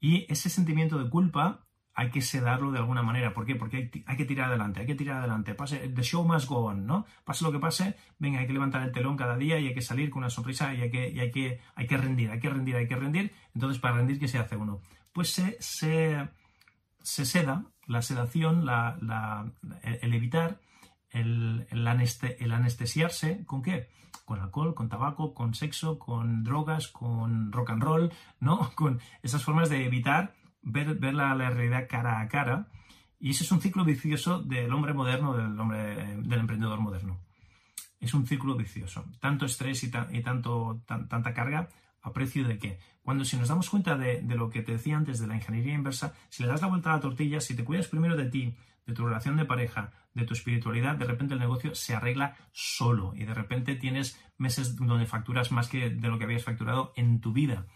[0.00, 3.34] Y ese sentimiento de culpa hay que sedarlo de alguna manera.
[3.34, 3.56] ¿Por qué?
[3.56, 5.54] Porque hay, que tirar adelante, hay que tirar adelante.
[5.54, 7.04] Pase, the show must go on, ¿no?
[7.24, 9.82] Pase lo que pase, venga, hay que levantar el telón cada día y hay que
[9.82, 12.76] salir con una sonrisa y hay que, hay que, hay que rendir, hay que rendir,
[12.76, 13.32] hay que rendir.
[13.54, 14.80] Entonces, para rendir, ¿qué se hace uno?
[15.12, 16.28] Pues se,
[17.08, 20.60] se seda la sedación, el, evitar,
[21.10, 23.88] el, anestesiarse, ¿con qué?
[24.26, 28.70] Con alcohol, con tabaco, con sexo, con drogas, con rock and roll, ¿no?
[28.74, 32.68] Con esas formas de evitar ver, la, realidad cara a cara.
[33.18, 37.18] Y ese es un ciclo vicioso del hombre moderno, del hombre, del emprendedor moderno.
[38.00, 39.06] Es un círculo vicioso.
[39.18, 41.70] Tanto estrés y, tanto, tanta carga
[42.08, 42.78] ¿A precio de qué?
[43.02, 46.14] Cuando si nos damos cuenta de, lo que te decía antes de la ingeniería inversa,
[46.30, 48.94] si le das la vuelta a la tortilla, si te cuidas primero de ti, de
[48.94, 53.24] tu relación de pareja, de tu espiritualidad, de repente el negocio se arregla solo y
[53.24, 57.32] de repente tienes meses donde facturas más que de lo que habías facturado en tu
[57.32, 57.66] vida.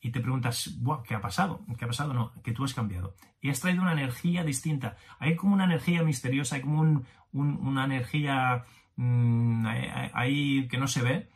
[0.00, 1.64] Y te preguntas, ¿qué ha pasado?
[1.76, 2.14] ¿Qué ha pasado?
[2.14, 3.16] No, que tú has cambiado.
[3.40, 4.96] Y has traído una energía distinta.
[5.18, 8.64] Hay como una energía misteriosa, hay como una energía
[8.96, 9.66] mm,
[10.14, 11.28] ahí que no se ve,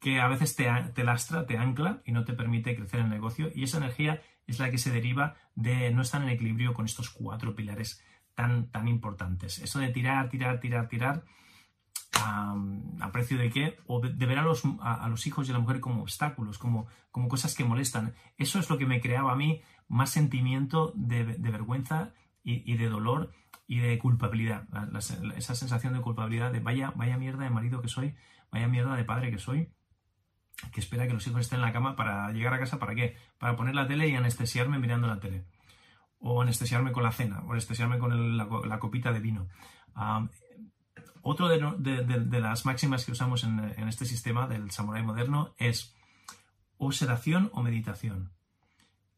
[0.00, 3.50] que a veces te, lastra, te ancla y no te permite crecer en el negocio.
[3.54, 7.10] Y esa energía es la que se deriva de no estar en equilibrio con estos
[7.10, 8.02] cuatro pilares
[8.34, 9.58] tan, tan importantes.
[9.58, 11.24] Eso de tirar, tirar, tirar, tirar,
[12.14, 13.76] ¿a precio de qué?
[13.86, 16.86] O de, ver a los, a, los, hijos y a la mujer como obstáculos, como,
[17.10, 18.14] como cosas que molestan.
[18.38, 23.32] Eso es lo que me creaba a mí más sentimiento de, vergüenza y, de dolor
[23.66, 24.66] y de culpabilidad.
[25.36, 28.14] esa sensación de culpabilidad de vaya, vaya mierda de marido que soy,
[28.50, 29.68] vaya mierda de padre que soy
[30.72, 33.16] que espera que los hijos estén en la cama para llegar a casa, ¿para qué?
[33.38, 35.44] Para poner la tele y anestesiarme mirando la tele.
[36.18, 39.48] O anestesiarme con la cena, o anestesiarme con la, copita de vino.
[41.22, 45.94] otro de, las máximas que usamos en, este sistema del samurái moderno es
[46.76, 48.32] o sedación o meditación.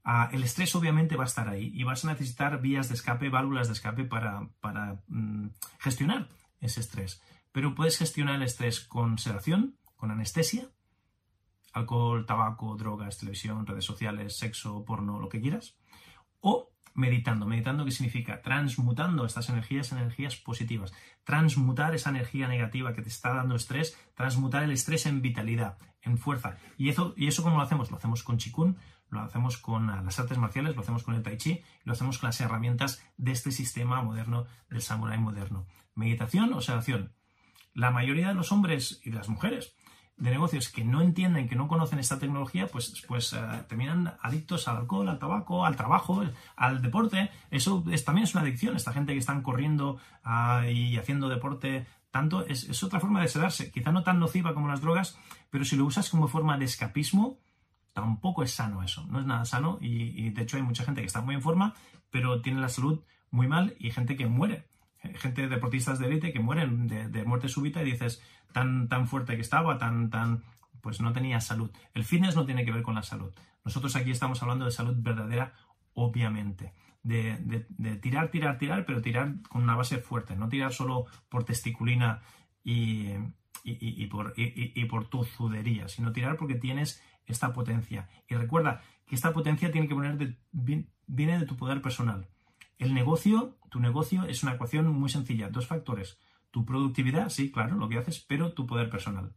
[0.05, 3.28] Ah, el estrés obviamente va a estar ahí y vas a necesitar vías de escape,
[3.28, 4.48] válvulas de escape para,
[5.07, 6.28] mm, gestionar
[6.61, 7.22] ese estrés.
[7.52, 10.68] Pero puedes gestionar el estrés con sedación, con anestesia,
[11.72, 15.76] alcohol, tabaco, drogas, televisión, redes sociales, sexo, porno, lo que quieras,
[16.40, 17.46] o meditando.
[17.46, 18.42] Meditando, ¿qué significa?
[18.42, 20.92] Transmutando estas energías en energías positivas.
[21.24, 26.18] Transmutar esa energía negativa que te está dando estrés, transmutar el estrés en vitalidad, en
[26.18, 26.56] fuerza.
[26.76, 27.90] ¿Y eso, y eso cómo lo hacemos?
[27.90, 28.76] Lo hacemos con Chikun,
[29.08, 32.28] lo hacemos con las artes marciales, lo hacemos con el Tai Chi, lo hacemos con
[32.28, 35.66] las herramientas de este sistema moderno, del samurái moderno.
[35.94, 37.12] Meditación o sedación.
[37.74, 39.74] La mayoría de los hombres y de las mujeres
[40.22, 44.68] de negocios que no entienden, que no conocen esta tecnología, pues, pues eh, terminan adictos
[44.68, 46.22] al alcohol, al tabaco, al trabajo,
[46.54, 47.28] al deporte.
[47.50, 48.76] Eso es, también es una adicción.
[48.76, 53.72] Esta gente que están corriendo ah, y haciendo deporte tanto es, otra forma de sedarse.
[53.72, 55.18] Quizá no tan nociva como las drogas,
[55.50, 57.40] pero si lo usas como forma de escapismo,
[57.92, 59.04] tampoco es sano eso.
[59.08, 61.74] No es nada sano y, de hecho hay mucha gente que está muy en forma,
[62.11, 63.00] pero tiene la salud
[63.32, 64.68] muy mal y gente que muere
[65.15, 69.35] gente deportistas de élite que mueren de, de, muerte súbita y dices, tan, tan fuerte
[69.35, 70.43] que estaba, tan, tan,
[70.81, 71.71] pues no tenía salud.
[71.95, 73.33] El fitness no tiene que ver con la salud.
[73.65, 75.55] Nosotros aquí estamos hablando de salud verdadera,
[75.95, 76.73] obviamente.
[77.03, 77.37] De,
[77.69, 82.23] de, tirar, tirar, tirar, pero tirar con una base fuerte, no tirar solo por testiculina
[82.62, 83.09] y,
[83.65, 88.09] y, por, y, por tu zudería, sino tirar porque tienes esta potencia.
[88.29, 92.29] Y recuerda que esta potencia tiene que poner viene de tu poder personal.
[92.83, 96.18] El negocio, tu negocio es una ecuación muy sencilla, dos factores.
[96.51, 99.37] Tu productividad, sí, claro, lo que haces, pero tu poder personal.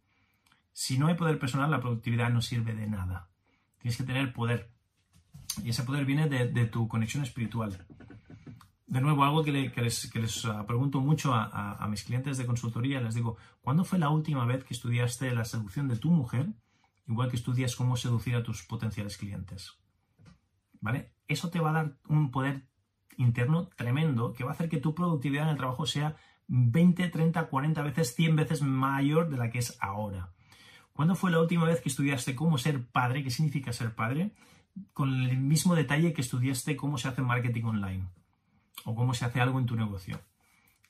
[0.74, 3.30] Si no hay poder personal, la productividad no sirve de nada.
[3.78, 4.72] Tienes que tener poder.
[5.64, 7.86] Y ese poder viene de, tu conexión espiritual.
[8.88, 13.38] De nuevo, algo que, les, ah, pregunto mucho a, mis clientes de consultoría, les digo,
[13.62, 16.48] ¿cuándo fue la última vez que estudiaste la seducción de tu mujer?
[17.08, 19.74] Igual que estudias cómo seducir a tus potenciales clientes.
[20.82, 21.14] ¿Vale?
[21.28, 22.68] Eso te va a dar un poder
[23.18, 26.16] interno tremendo que va a hacer que tu productividad en el trabajo sea
[26.48, 30.32] 20, 30, 40 veces, 100 veces mayor de la que es ahora.
[30.94, 33.24] ¿Cuándo fue la última vez que estudiaste cómo ser padre?
[33.24, 34.32] ¿Qué significa ser padre?
[34.94, 38.08] Con el mismo detalle que estudiaste cómo se hace marketing online
[38.86, 40.22] o cómo se hace algo en tu negocio.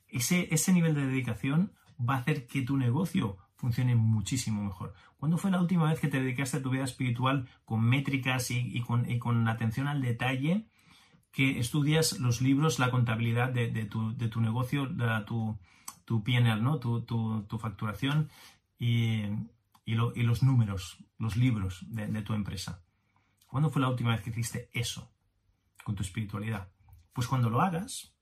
[0.08, 4.94] Ese, ese nivel de dedicación va a hacer que tu negocio funcione muchísimo mejor.
[5.16, 8.80] ¿Cuándo fue la última vez que te dedicaste a tu vida espiritual con métricas y,
[8.82, 10.68] con, y con, atención al detalle
[11.36, 15.58] que estudias los libros, la contabilidad de, tu, negocio, de tu,
[16.06, 16.78] tu PNL, ¿no?
[16.80, 18.30] tu, tu facturación
[18.78, 19.24] y,
[19.84, 22.82] y, los números, los libros de, tu empresa.
[23.46, 25.12] ¿Cuándo fue la última vez que hiciste eso
[25.84, 26.70] con tu espiritualidad?
[27.12, 28.14] Pues cuando lo hagas,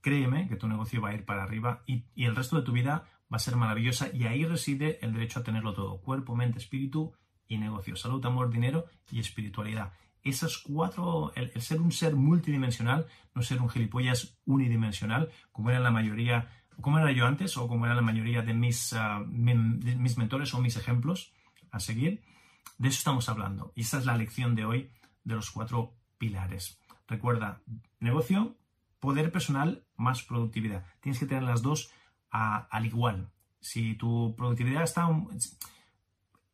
[0.00, 2.70] créeme que tu negocio va a ir para arriba y, y, el resto de tu
[2.70, 6.00] vida va a ser maravillosa y ahí reside el derecho a tenerlo todo.
[6.00, 7.12] Cuerpo, mente, espíritu
[7.48, 7.96] y negocio.
[7.96, 9.94] Salud, amor, dinero y espiritualidad.
[10.22, 15.90] Esas cuatro, el, ser un ser multidimensional, no ser un gilipollas unidimensional, como era la
[15.90, 16.48] mayoría
[16.80, 20.60] como era yo antes o como era la mayoría de mis, ah, mis mentores o
[20.60, 21.32] mis ejemplos
[21.70, 22.22] a seguir.
[22.78, 23.72] De eso estamos hablando.
[23.74, 24.90] Y esa es la lección de hoy
[25.24, 26.78] de los cuatro pilares.
[27.06, 27.60] Recuerda,
[28.00, 28.56] negocio,
[29.00, 30.84] poder personal más productividad.
[31.00, 31.92] Tienes que tener las dos
[32.30, 33.30] al igual.
[33.60, 35.08] Si tu productividad está...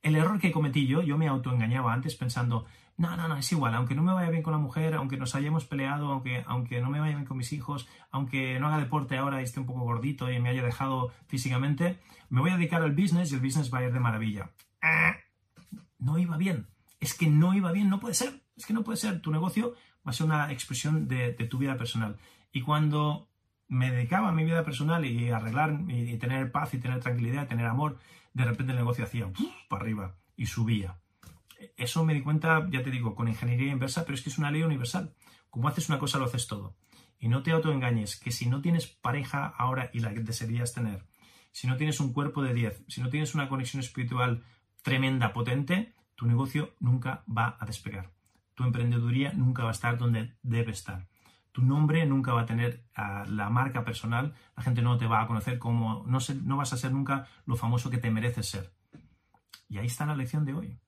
[0.02, 2.66] El error que cometí yo, yo me autoengañaba antes pensando,
[2.99, 5.37] no, no, no, es igual, aunque no me vaya bien con la mujer, aunque nos
[5.37, 9.17] hayamos peleado, aunque, aunque no me vaya bien con mis hijos, aunque no haga deporte
[9.17, 12.83] ahora y esté un poco gordito y me haya dejado físicamente, me voy a dedicar
[12.83, 14.51] al business y el business va a ir de maravilla.
[14.83, 15.15] Ah,
[16.01, 16.67] no iba bien.
[16.99, 18.43] Es que no iba bien, no puede ser.
[18.57, 19.23] Es que no puede ser.
[19.23, 22.19] Tu negocio va a ser una expresión de, tu vida personal.
[22.51, 23.29] Y cuando
[23.69, 27.67] me dedicaba a mi vida personal y arreglar y, tener paz y tener tranquilidad, tener
[27.67, 28.01] amor,
[28.35, 29.31] de repente el negocio hacía
[29.69, 30.99] para arriba y subía
[31.77, 34.51] eso me di cuenta, ya te digo, con ingeniería inversa, pero es que es una
[34.51, 35.14] ley universal.
[35.51, 36.77] Como haces una cosa, lo haces todo.
[37.18, 41.05] Y no te autoengañes, que si no tienes pareja ahora y la que desearías tener,
[41.51, 44.44] si no tienes un cuerpo de 10, si no tienes una conexión espiritual
[44.83, 48.12] tremenda, potente, tu negocio nunca va a despegar.
[48.55, 51.09] Tu emprendeduría nunca va a estar donde debe estar.
[51.53, 55.23] Tu nombre nunca va a tener ah, la marca personal, la gente no te va
[55.23, 58.73] a conocer como, no, no vas a ser nunca lo famoso que te mereces ser.
[59.68, 60.79] Y ahí está la lección de hoy.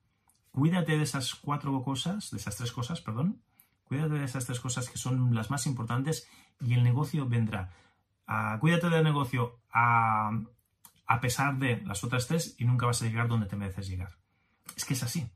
[0.51, 3.41] Cuídate de esas cuatro cosas, de esas tres cosas, perdón.
[3.85, 6.27] Cuídate de esas tres cosas que son las más importantes
[6.59, 7.71] y el negocio vendrá.
[8.27, 10.31] Ah, cuídate del negocio a,
[11.07, 14.17] a pesar de las otras tres y nunca vas a llegar donde te mereces llegar.
[14.75, 15.29] Es que es así.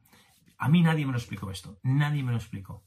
[0.57, 1.77] A mí nadie me lo explicó esto.
[1.83, 2.83] Nadie me lo explicó.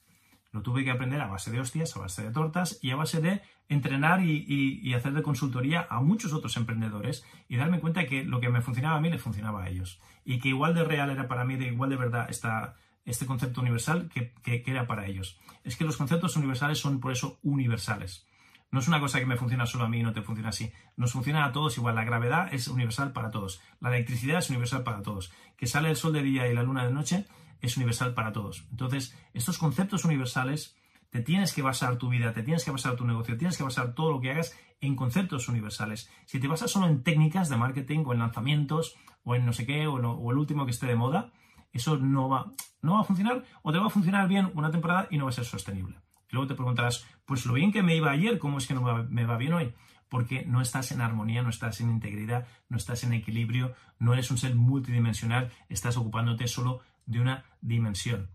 [0.58, 3.20] Lo tuve que aprender a base de hostias, a base de tortas y a base
[3.20, 8.40] de entrenar y, hacer de consultoría a muchos otros emprendedores y darme cuenta que lo
[8.40, 10.00] que me funcionaba a mí le funcionaba a ellos.
[10.24, 13.60] Y que igual de real era para mí, de igual de verdad esta, este concepto
[13.60, 14.32] universal que,
[14.66, 15.38] era para ellos.
[15.62, 18.26] Es que los conceptos universales son por eso universales.
[18.72, 20.72] No es una cosa que me funciona solo a mí y no te funciona así.
[20.96, 21.94] Nos funciona a todos igual.
[21.94, 23.62] La gravedad es universal para todos.
[23.78, 25.32] La electricidad es universal para todos.
[25.56, 27.26] Que sale el sol de día y la luna de noche
[27.60, 28.66] es universal para todos.
[28.70, 30.76] Entonces, estos conceptos universales,
[31.10, 33.94] te tienes que basar tu vida, te tienes que basar tu negocio, tienes que basar
[33.94, 36.10] todo lo que hagas en conceptos universales.
[36.26, 39.66] Si te basas solo en técnicas de marketing o en lanzamientos o en no sé
[39.66, 39.96] qué o,
[40.30, 41.32] el último que esté de moda,
[41.72, 45.08] eso no va, no va a funcionar o te va a funcionar bien una temporada
[45.10, 46.00] y no va a ser sostenible.
[46.30, 49.24] luego te preguntarás, pues lo bien que me iba ayer, ¿cómo es que no me
[49.24, 49.74] va bien hoy?
[50.08, 54.30] Porque no estás en armonía, no estás en integridad, no estás en equilibrio, no eres
[54.30, 58.30] un ser multidimensional, estás ocupándote solo de una dimensión.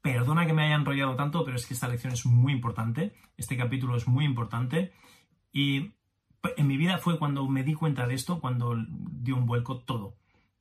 [0.00, 3.56] Perdona que me haya enrollado tanto, pero es que esta lección es muy importante, este
[3.56, 4.92] capítulo es muy importante
[5.52, 5.92] y
[6.56, 10.16] en mi vida fue cuando me di cuenta de esto, cuando dio un vuelco todo.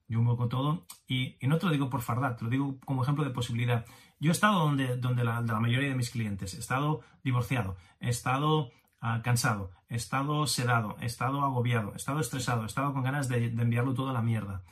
[0.08, 3.02] Dio un vuelco todo y, no te lo digo por fardar, te lo digo como
[3.02, 3.86] ejemplo de posibilidad.
[4.20, 8.72] Yo he estado donde, donde la, mayoría de mis clientes, he estado divorciado, he estado
[9.00, 13.30] ah, cansado, he estado sedado, he estado agobiado, he estado estresado, he estado con ganas
[13.30, 14.64] de, enviarlo todo a la mierda,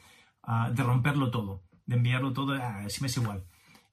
[0.43, 3.44] ah, de romperlo todo de enviarlo todo, a si me es igual.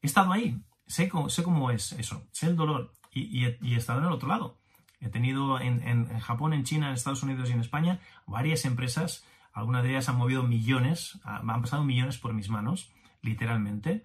[0.03, 4.01] He estado ahí, sé cómo, sé cómo es eso, sé el dolor y, he, estado
[4.01, 4.59] en el otro lado.
[5.01, 9.83] He tenido en, Japón, en China, en Estados Unidos y en España varias empresas, algunas
[9.83, 12.93] de ellas han movido millones, han pasado millones por mis manos,
[13.23, 14.05] literalmente,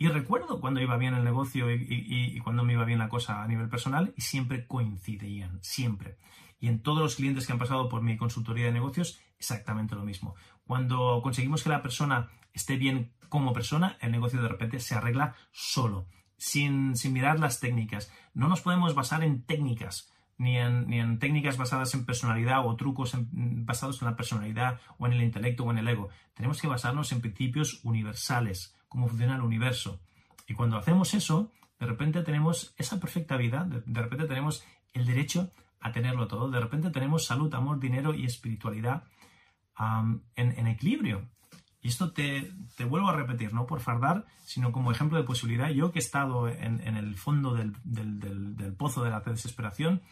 [0.00, 3.48] Y recuerdo cuando iba bien el negocio y, cuando me iba bien la cosa a
[3.48, 6.18] nivel personal y siempre coincidían, siempre.
[6.60, 10.04] Y en todos los clientes que han pasado por mi consultoría de negocios, exactamente lo
[10.04, 10.34] mismo.
[10.66, 15.34] Cuando conseguimos que la persona esté bien como persona, el negocio de repente se arregla
[15.52, 16.06] solo,
[16.36, 18.12] sin, sin mirar las técnicas.
[18.34, 24.00] No nos podemos basar en técnicas ni en, técnicas basadas en personalidad o trucos basados
[24.00, 26.08] en la personalidad o en el intelecto o en el ego.
[26.34, 30.00] Tenemos que basarnos en principios universales, cómo funciona el universo.
[30.46, 31.50] Y cuando hacemos eso,
[31.80, 35.50] de repente tenemos esa perfecta vida, de, repente tenemos el derecho
[35.80, 39.04] a tenerlo todo, de repente tenemos salud, amor, dinero y espiritualidad
[40.34, 41.28] en, equilibrio.
[41.80, 42.52] Y esto te,
[42.88, 45.70] vuelvo a repetir, no por fardar, sino como ejemplo de posibilidad.
[45.70, 47.72] Yo que he estado en, el fondo del,
[48.76, 50.02] pozo de la desesperación,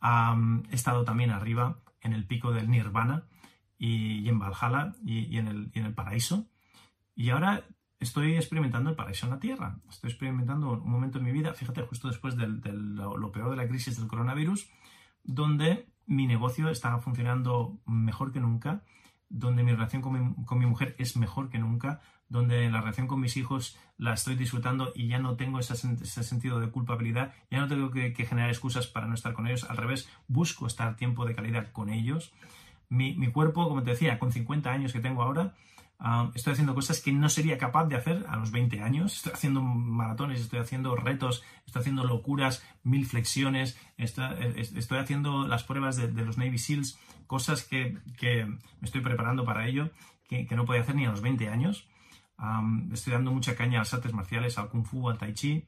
[0.00, 3.24] he estado también arriba, en el pico del nirvana
[3.78, 6.46] y, en Valhalla y, en el, paraíso.
[7.14, 7.66] Y ahora
[7.98, 9.78] estoy experimentando el paraíso en la tierra.
[9.90, 13.68] Estoy experimentando un momento en mi vida, fíjate, justo después de lo peor de la
[13.68, 14.70] crisis del coronavirus,
[15.24, 18.82] donde mi negocio está funcionando mejor que nunca
[19.30, 23.36] donde mi relación con mi, mujer es mejor que nunca, donde la relación con mis
[23.36, 27.90] hijos la estoy disfrutando y ya no tengo ese, sentido de culpabilidad, ya no tengo
[27.90, 31.70] que, generar excusas para no estar con ellos, al revés, busco estar tiempo de calidad
[31.70, 32.32] con ellos.
[32.88, 35.54] Mi, mi cuerpo, como te decía, con 50 años que tengo ahora,
[36.34, 39.16] estoy haciendo cosas que no sería capaz de hacer a los 20 años.
[39.16, 45.96] Estoy haciendo maratones, estoy haciendo retos, estoy haciendo locuras, mil flexiones, estoy, haciendo las pruebas
[45.96, 49.90] de, los Navy SEALs, cosas que, me estoy preparando para ello,
[50.26, 51.86] que, no podía hacer ni a los 20 años.
[52.92, 55.66] estoy dando mucha caña a las artes marciales, al kung fu, al tai chi.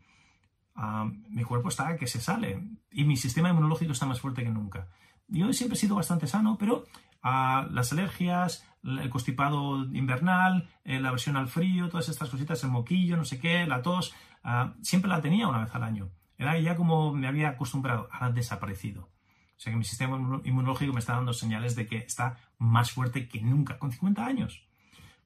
[1.28, 4.88] mi cuerpo está que se sale y mi sistema inmunológico está más fuerte que nunca.
[5.28, 6.84] Yo siempre he sido bastante sano, pero
[7.22, 13.16] las alergias, el constipado invernal, eh, la aversión al frío, todas estas cositas, el moquillo,
[13.16, 16.10] no sé qué, la tos, ah, siempre la tenía una vez al año.
[16.36, 19.02] Era ya como me había acostumbrado, ahora desaparecido.
[19.02, 23.28] O sea que mi sistema inmunológico me está dando señales de que está más fuerte
[23.28, 24.66] que nunca, con 50 años.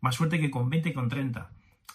[0.01, 1.51] Más fuerte que con 20 y con 30.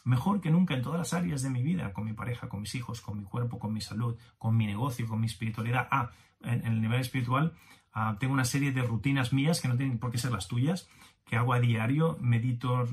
[0.05, 2.73] Mejor que nunca en todas las áreas de mi vida, con mi pareja, con mis
[2.73, 5.87] hijos, con mi cuerpo, con mi salud, con mi negocio, con mi espiritualidad.
[5.91, 6.09] Ah,
[6.41, 7.53] en, el nivel espiritual
[7.93, 10.89] ah, tengo una serie de rutinas mías que no tienen por qué ser las tuyas,
[11.31, 12.85] que hago a diario, medito,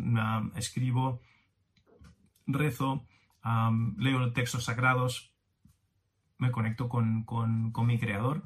[0.55, 1.21] escribo,
[2.47, 3.05] rezo,
[3.97, 5.35] leo textos sagrados,
[6.39, 7.27] me conecto con,
[7.85, 8.45] mi creador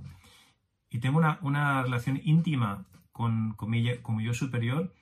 [0.89, 4.95] y tengo una, relación íntima con, con, mi, yo superior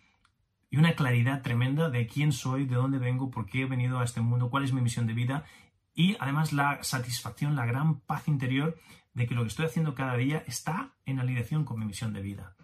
[0.70, 4.04] y una claridad tremenda de quién soy, de dónde vengo, por qué he venido a
[4.04, 5.44] este mundo, cuál es mi misión de vida
[5.94, 8.76] y además la satisfacción, la gran paz interior
[9.14, 12.22] de que lo que estoy haciendo cada día está en alineación con mi misión de
[12.22, 12.56] vida.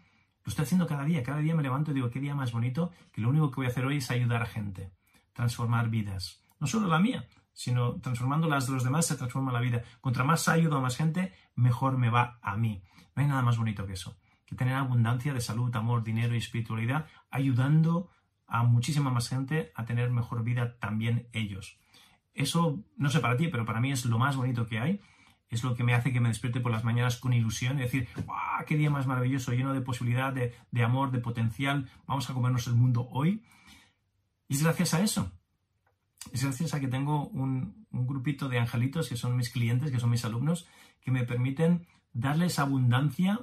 [0.47, 1.25] Lo estoy haciendo cada día.
[1.25, 3.67] Cada día me levanto y digo, qué día más bonito, que lo único que voy
[3.67, 4.93] a hacer hoy es ayudar a gente,
[5.33, 6.41] transformar vidas.
[6.61, 9.83] No solo la mía, sino transformando las de los demás se transforma la vida.
[10.01, 12.85] Contra más ayudo a más gente, mejor me va a mí.
[13.17, 14.17] No hay nada más bonito que eso.
[14.47, 18.09] Que tener abundancia de salud, amor, dinero y espiritualidad, ayudando
[18.47, 21.81] a muchísima más gente a tener mejor vida también ellos.
[22.35, 25.01] Eso, no sé para ti, pero para mí es lo más bonito que hay
[25.49, 28.09] es lo que me hace que me despierte por las mañanas con ilusión y decir,
[28.25, 28.65] ¡guau!
[28.67, 31.89] ¡Qué día más maravilloso, lleno de posibilidad, de, amor, de potencial!
[32.07, 33.45] Vamos a comernos el mundo hoy.
[34.49, 35.33] Y es gracias a eso.
[36.33, 40.11] Es gracias a que tengo un, grupito de angelitos que son mis clientes, que son
[40.11, 40.67] mis alumnos,
[41.01, 43.41] que me permiten darles abundancia,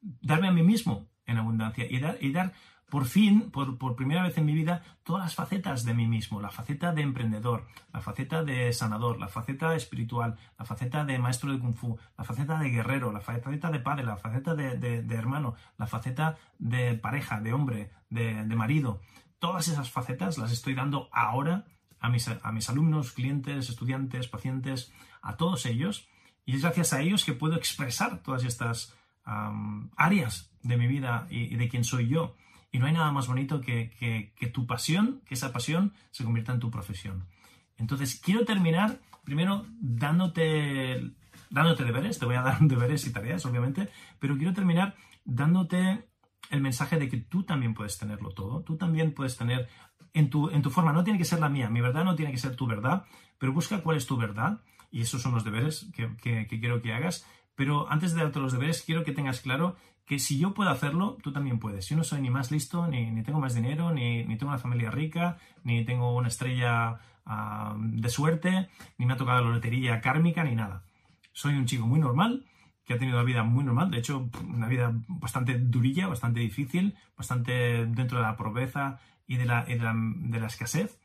[0.00, 2.52] darme a mí mismo en abundancia y dar, y dar
[2.92, 6.50] por fin, por, primera vez en mi vida, todas las facetas de mí mismo, la
[6.50, 11.58] faceta de emprendedor, la faceta de sanador, la faceta espiritual, la faceta de maestro de
[11.58, 15.86] kung fu, la faceta de guerrero, la faceta de padre, la faceta de, hermano, la
[15.86, 19.00] faceta de pareja, de hombre, de, marido.
[19.38, 21.64] Todas esas facetas las estoy dando ahora
[21.98, 26.10] a mis, a mis alumnos, clientes, estudiantes, pacientes, a todos ellos.
[26.44, 31.56] Y es gracias a ellos que puedo expresar todas estas áreas de mi vida y
[31.56, 32.34] de quién soy yo.
[32.72, 36.58] Y no hay nada más bonito que, tu pasión, que esa pasión se convierta en
[36.58, 37.28] tu profesión.
[37.76, 41.12] Entonces, quiero terminar primero dándote,
[41.50, 46.08] dándote deberes, te voy a dar deberes y tareas, obviamente, pero quiero terminar dándote
[46.50, 49.68] el mensaje de que tú también puedes tenerlo todo, tú también puedes tener
[50.14, 52.32] en tu, en tu forma, no tiene que ser la mía, mi verdad no tiene
[52.32, 53.04] que ser tu verdad,
[53.38, 54.60] pero busca cuál es tu verdad,
[54.90, 58.52] y esos son los deberes que, que quiero que hagas, pero antes de darte los
[58.52, 59.76] deberes, quiero que tengas claro
[60.12, 61.88] que si yo puedo hacerlo, tú también puedes.
[61.88, 65.38] Yo no soy ni más listo, ni, tengo más dinero, ni, tengo una familia rica,
[65.64, 70.54] ni tengo una estrella ah, de suerte, ni me ha tocado la lotería kármica, ni
[70.54, 70.84] nada.
[71.32, 72.44] Soy un chico muy normal,
[72.84, 76.94] que ha tenido una vida muy normal, de hecho, una vida bastante durilla, bastante difícil,
[77.16, 81.00] bastante dentro de la pobreza y de la, de la, escasez.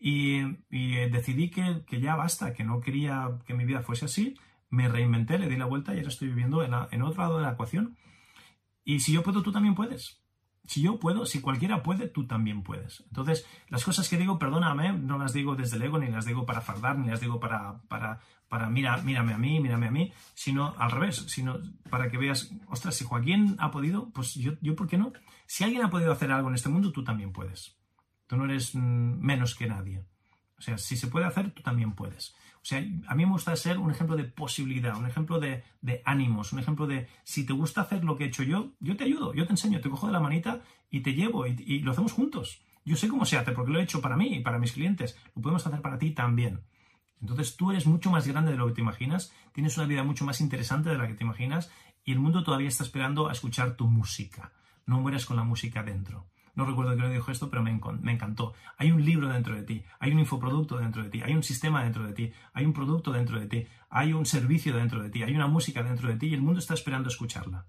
[0.00, 0.40] y,
[1.10, 4.34] decidí que, ya basta, que no quería que mi vida fuese así,
[4.70, 7.42] me reinventé, le di la vuelta y ahora estoy viviendo en, en otro lado de
[7.42, 7.98] la ecuación.
[8.86, 10.22] Y si yo puedo, tú también puedes.
[10.64, 13.02] Si yo puedo, si cualquiera puede, tú también puedes.
[13.08, 16.46] Entonces, las cosas que digo, perdóname, no las digo desde el ego, ni las digo
[16.46, 20.12] para fardar, ni las digo para, para, para mira, mírame a mí, mírame a mí,
[20.34, 21.58] sino al revés, sino
[21.90, 25.12] para que veas, ostras, si Joaquín ha podido, pues yo, yo ¿por qué no?
[25.46, 27.76] Si alguien ha podido hacer algo en este mundo, tú también puedes.
[28.28, 30.04] Tú no eres mm, menos que nadie.
[30.58, 32.36] O sea, si se puede hacer, tú también puedes.
[32.66, 35.62] O sea, a mí me gusta ser un ejemplo de posibilidad, un ejemplo de,
[36.04, 39.04] ánimos, un ejemplo de si te gusta hacer lo que he hecho yo, yo te
[39.04, 42.12] ayudo, yo te enseño, te cojo de la manita y te llevo y, lo hacemos
[42.12, 42.60] juntos.
[42.84, 45.16] Yo sé cómo se hace porque lo he hecho para mí y para mis clientes.
[45.36, 46.64] Lo podemos hacer para ti también.
[47.20, 50.24] Entonces tú eres mucho más grande de lo que te imaginas, tienes una vida mucho
[50.24, 51.70] más interesante de la que te imaginas
[52.04, 54.50] y el mundo todavía está esperando a escuchar tu música.
[54.86, 56.26] No mueras con la música dentro
[56.56, 58.54] no recuerdo quién dijo esto, pero me, encantó.
[58.78, 61.84] Hay un libro dentro de ti, hay un infoproducto dentro de ti, hay un sistema
[61.84, 65.22] dentro de ti, hay un producto dentro de ti, hay un servicio dentro de ti,
[65.22, 67.66] hay una música dentro de ti y el mundo está esperando escucharla.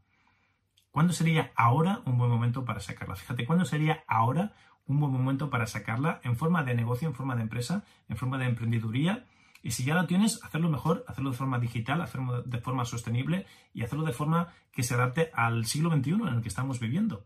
[0.89, 3.17] ¿Cuándo sería ahora un buen momento para sacarla?
[3.17, 4.53] Fíjate, ¿cuándo sería ahora
[4.85, 8.38] un buen momento para sacarla en forma de negocio, en forma de empresa, en forma
[8.38, 9.25] de emprendeduría?
[9.61, 13.45] Y si ya lo tienes, hacerlo mejor, hacerlo de forma digital, hacerlo de forma sostenible
[13.73, 17.25] y hacerlo de forma que se adapte al siglo XXI en el que estamos viviendo.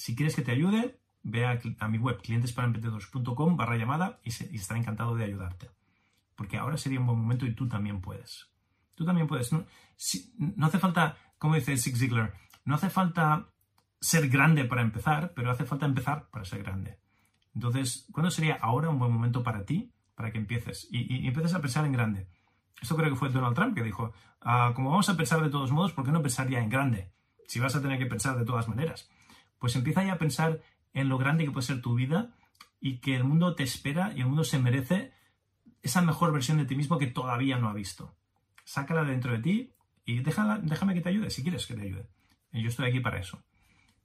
[0.00, 5.14] Si quieres que te ayude, ve a, mi web clientesparaemprendedores.com barra llamada y, estaré encantado
[5.14, 5.68] de ayudarte.
[6.36, 8.48] Porque ahora sería un buen momento y tú también puedes.
[8.94, 9.52] Tú también puedes.
[9.52, 9.66] No,
[10.38, 12.32] no hace falta, como dice Zig Ziglar,
[12.64, 13.50] no hace falta
[14.00, 16.98] ser grande para empezar, pero hace falta empezar para ser grande.
[17.54, 20.88] Entonces, ¿cuándo sería ahora un buen momento para ti, para que empieces?
[20.90, 22.26] Y, empieces a pensar en grande.
[22.80, 25.70] Esto creo que fue Donald Trump que dijo, ah, como vamos a pensar de todos
[25.72, 27.12] modos, ¿por qué no pensar ya en grande?
[27.46, 29.10] Si vas a tener que pensar de todas maneras
[29.60, 30.60] pues empieza ya a pensar
[30.92, 32.34] en lo grande que puede ser tu vida
[32.80, 35.12] y que el mundo te espera y el mundo se merece
[35.82, 38.16] esa mejor versión de ti mismo que todavía no ha visto.
[38.64, 39.72] Sácala dentro de ti
[40.04, 42.08] y déjala, déjame que te ayude, si quieres que te ayude.
[42.52, 43.42] Yo estoy aquí para eso.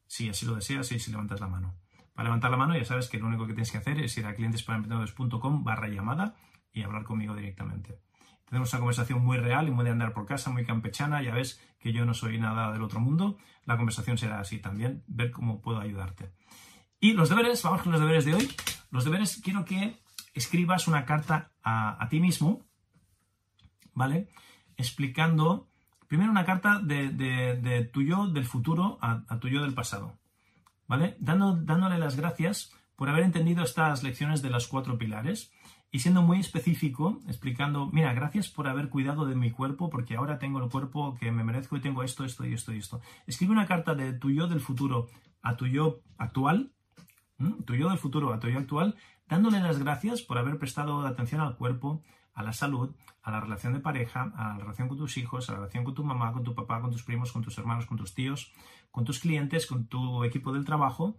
[0.06, 1.76] Si así lo deseas y si levantas la mano.
[2.14, 4.26] Para levantar la mano ya sabes que lo único que tienes que hacer es ir
[4.26, 6.36] a clientesparaemprendedores.com barra llamada
[6.72, 8.00] y hablar conmigo directamente.
[8.46, 11.22] Tenemos una conversación muy real y muy de andar por casa, muy campechana.
[11.22, 13.38] Ya ves que yo no soy nada del otro mundo.
[13.66, 16.32] La conversación será así también, ver cómo puedo ayudarte.
[17.00, 18.56] Y los deberes, vamos con los deberes de hoy.
[18.92, 20.00] Los deberes, quiero que
[20.34, 22.66] escribas una carta a, ti mismo,
[23.94, 24.30] ¿vale?
[24.78, 25.70] Explicando,
[26.08, 30.20] primero una carta de, tu yo del futuro a, a, tu yo del pasado,
[30.88, 31.18] ¿vale?
[31.20, 35.52] Dando, dándole las gracias por haber entendido estas lecciones de los cuatro pilares
[35.96, 40.40] y siendo muy específico, explicando, mira, gracias por haber cuidado de mi cuerpo, porque ahora
[40.40, 43.00] tengo el cuerpo que me merezco y tengo esto, esto y esto y esto.
[43.28, 45.08] Escribe una carta de tu yo del futuro
[45.42, 46.74] a tu yo actual,
[47.66, 48.98] tu yo del futuro a tu yo actual,
[49.30, 53.72] dándole las gracias por haber prestado atención al cuerpo, a la salud, a la relación
[53.72, 56.44] de pareja, a la relación con tus hijos, a la relación con tu mamá, con
[56.44, 58.52] tu papá, con tus primos, con tus hermanos, con tus tíos,
[58.92, 61.16] con tus clientes, con tu equipo del trabajo,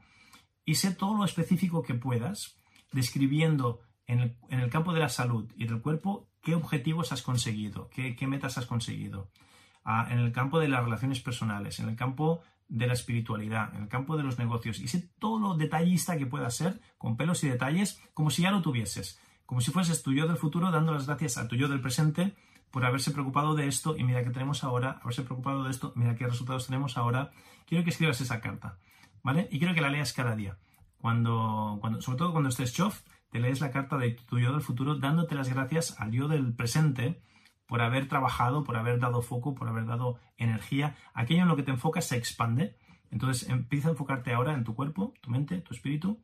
[0.66, 2.58] y sé todo lo específico que puedas,
[2.92, 7.90] describiendo en el, campo de la salud y del cuerpo, ¿qué objetivos has conseguido?
[7.90, 9.30] ¿Qué, metas has conseguido?
[9.84, 13.82] Ah, en el campo de las relaciones personales, en el campo de la espiritualidad, en
[13.82, 14.80] el campo de los negocios.
[14.80, 18.50] Y sé todo lo detallista que puedas ser, con pelos y detalles, como si ya
[18.50, 19.20] lo tuvieses.
[19.44, 22.34] Como si fueses tu yo del futuro, dando las gracias a tu yo del presente
[22.70, 26.16] por haberse preocupado de esto y mira qué tenemos ahora, haberse preocupado de esto, mira
[26.16, 27.30] qué resultados tenemos ahora.
[27.64, 28.78] Quiero que escribas esa carta,
[29.22, 29.48] ¿vale?
[29.50, 30.58] Y quiero que la leas cada día.
[30.98, 33.02] Cuando, cuando, sobre todo cuando estés chof,
[33.38, 37.20] lees la carta de tu yo del futuro dándote las gracias al yo del presente
[37.66, 40.96] por haber trabajado, por haber dado foco, por haber dado energía.
[41.14, 42.76] Aquello en lo que te enfocas se expande.
[43.10, 46.20] Entonces empieza a enfocarte ahora en tu cuerpo, tu mente, tu espíritu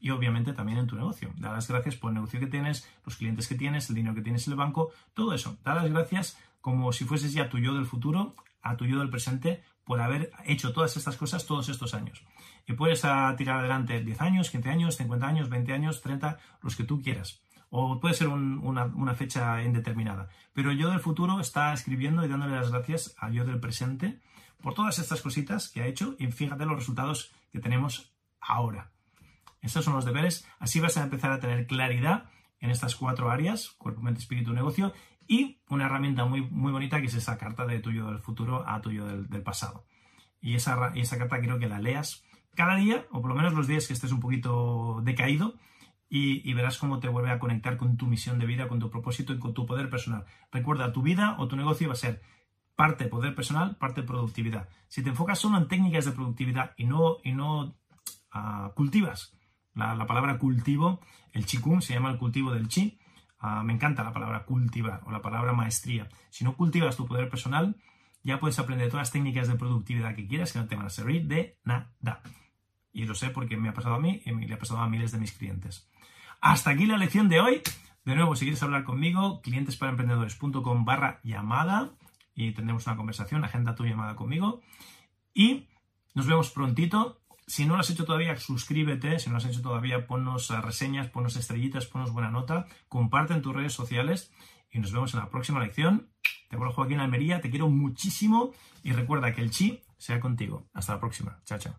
[0.00, 1.32] y obviamente también en tu negocio.
[1.38, 4.22] Da las gracias por el negocio que tienes, los clientes que tienes, el dinero que
[4.22, 5.56] tienes en el banco, todo eso.
[5.64, 9.10] Da las gracias como si fueses ya tu yo del futuro, a tu yo del
[9.10, 12.24] presente, por haber hecho todas estas cosas todos estos años.
[12.66, 16.84] Y puedes tirar adelante 10 años, 15 años, 50 años, 20 años, 30, los que
[16.84, 17.40] tú quieras.
[17.70, 20.28] O puede ser una, fecha indeterminada.
[20.52, 24.20] Pero el yo del futuro está escribiendo y dándole las gracias al yo del presente
[24.62, 28.90] por todas estas cositas que ha hecho y fíjate los resultados que tenemos ahora.
[29.60, 30.46] Estos son los deberes.
[30.58, 32.30] Así vas a empezar a tener claridad
[32.60, 34.94] en estas cuatro áreas, cuerpo, mente, espíritu, negocio,
[35.26, 38.80] y una herramienta muy, muy bonita que es esa carta de tuyo del futuro a
[38.80, 39.84] tuyo del, pasado.
[40.40, 43.54] Y esa, y esa carta quiero que la leas cada día, o por lo menos
[43.54, 45.54] los días que estés un poquito decaído,
[46.16, 49.32] y, verás cómo te vuelve a conectar con tu misión de vida, con tu propósito
[49.32, 50.24] y con tu poder personal.
[50.52, 52.22] Recuerda, tu vida o tu negocio va a ser
[52.76, 54.68] parte poder personal, parte productividad.
[54.86, 57.76] Si te enfocas solo en técnicas de productividad y no, y no
[58.30, 59.36] ah, cultivas
[59.74, 61.00] La, palabra cultivo,
[61.32, 62.96] el chikung se llama el cultivo del chi.
[63.46, 66.08] Ah, me encanta la palabra cultivar o la palabra maestría.
[66.30, 67.76] Si no cultivas tu poder personal,
[68.22, 70.88] ya puedes aprender todas las técnicas de productividad que quieras que no te van a
[70.88, 72.22] servir de nada.
[72.90, 75.12] Y lo sé porque me ha pasado a mí y le ha pasado a miles
[75.12, 75.86] de mis clientes.
[76.40, 77.60] Hasta aquí la lección de hoy.
[78.06, 81.90] De nuevo, si quieres hablar conmigo, clientesparaemprendedores.com barra llamada
[82.34, 84.62] y tendremos una conversación, agenda tu llamada conmigo.
[85.34, 85.68] Y
[86.14, 87.20] nos vemos prontito.
[87.46, 89.18] Si no lo has hecho todavía, suscríbete.
[89.18, 92.66] Si no lo has hecho todavía, ponnos reseñas, ponnos estrellitas, ponnos buena nota.
[92.88, 94.32] Comparte en tus redes sociales
[94.70, 96.10] y nos vemos en la próxima lección.
[96.48, 100.68] Te vuelvo Joaquín Almería, te quiero muchísimo y recuerda que el chi sea contigo.
[100.72, 101.40] Hasta la próxima.
[101.44, 101.74] Chao, chao.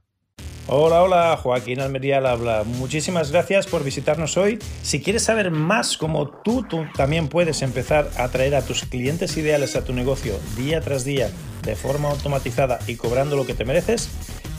[0.67, 2.63] Hola, hola, Joaquín Almería al habla.
[2.63, 4.57] Muchísimas gracias por visitarnos hoy.
[4.81, 9.37] Si quieres saber más cómo tú, tú también puedes empezar a atraer a tus clientes
[9.37, 11.29] ideales a tu negocio día tras día
[11.61, 14.09] de forma automatizada y cobrando lo que te mereces,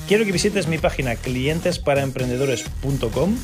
[0.07, 3.37] quiero que visites mi página clientesparaemprendedores.com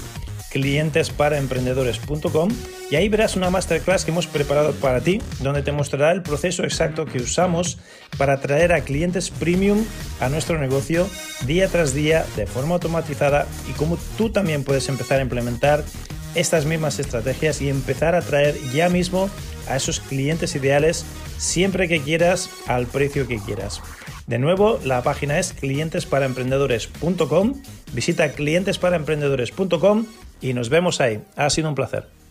[0.52, 2.50] clientesparaemprendedores.com
[2.90, 6.64] y ahí verás una masterclass que hemos preparado para ti, donde te mostrará el proceso
[6.64, 7.78] exacto que usamos
[8.18, 9.82] para atraer a clientes premium
[10.20, 11.08] a nuestro negocio
[11.46, 15.82] día tras día de forma automatizada y cómo tú también puedes empezar a implementar
[16.34, 19.30] estas mismas estrategias y empezar a atraer ya mismo
[19.68, 21.06] a esos clientes ideales
[21.38, 23.80] siempre que quieras al precio que quieras.
[24.26, 27.62] De nuevo, la página es clientesparaemprendedores.com.
[27.92, 30.06] Visita clientesparaemprendedores.com
[30.40, 31.20] y nos vemos ahí.
[31.36, 32.21] Ha sido un placer.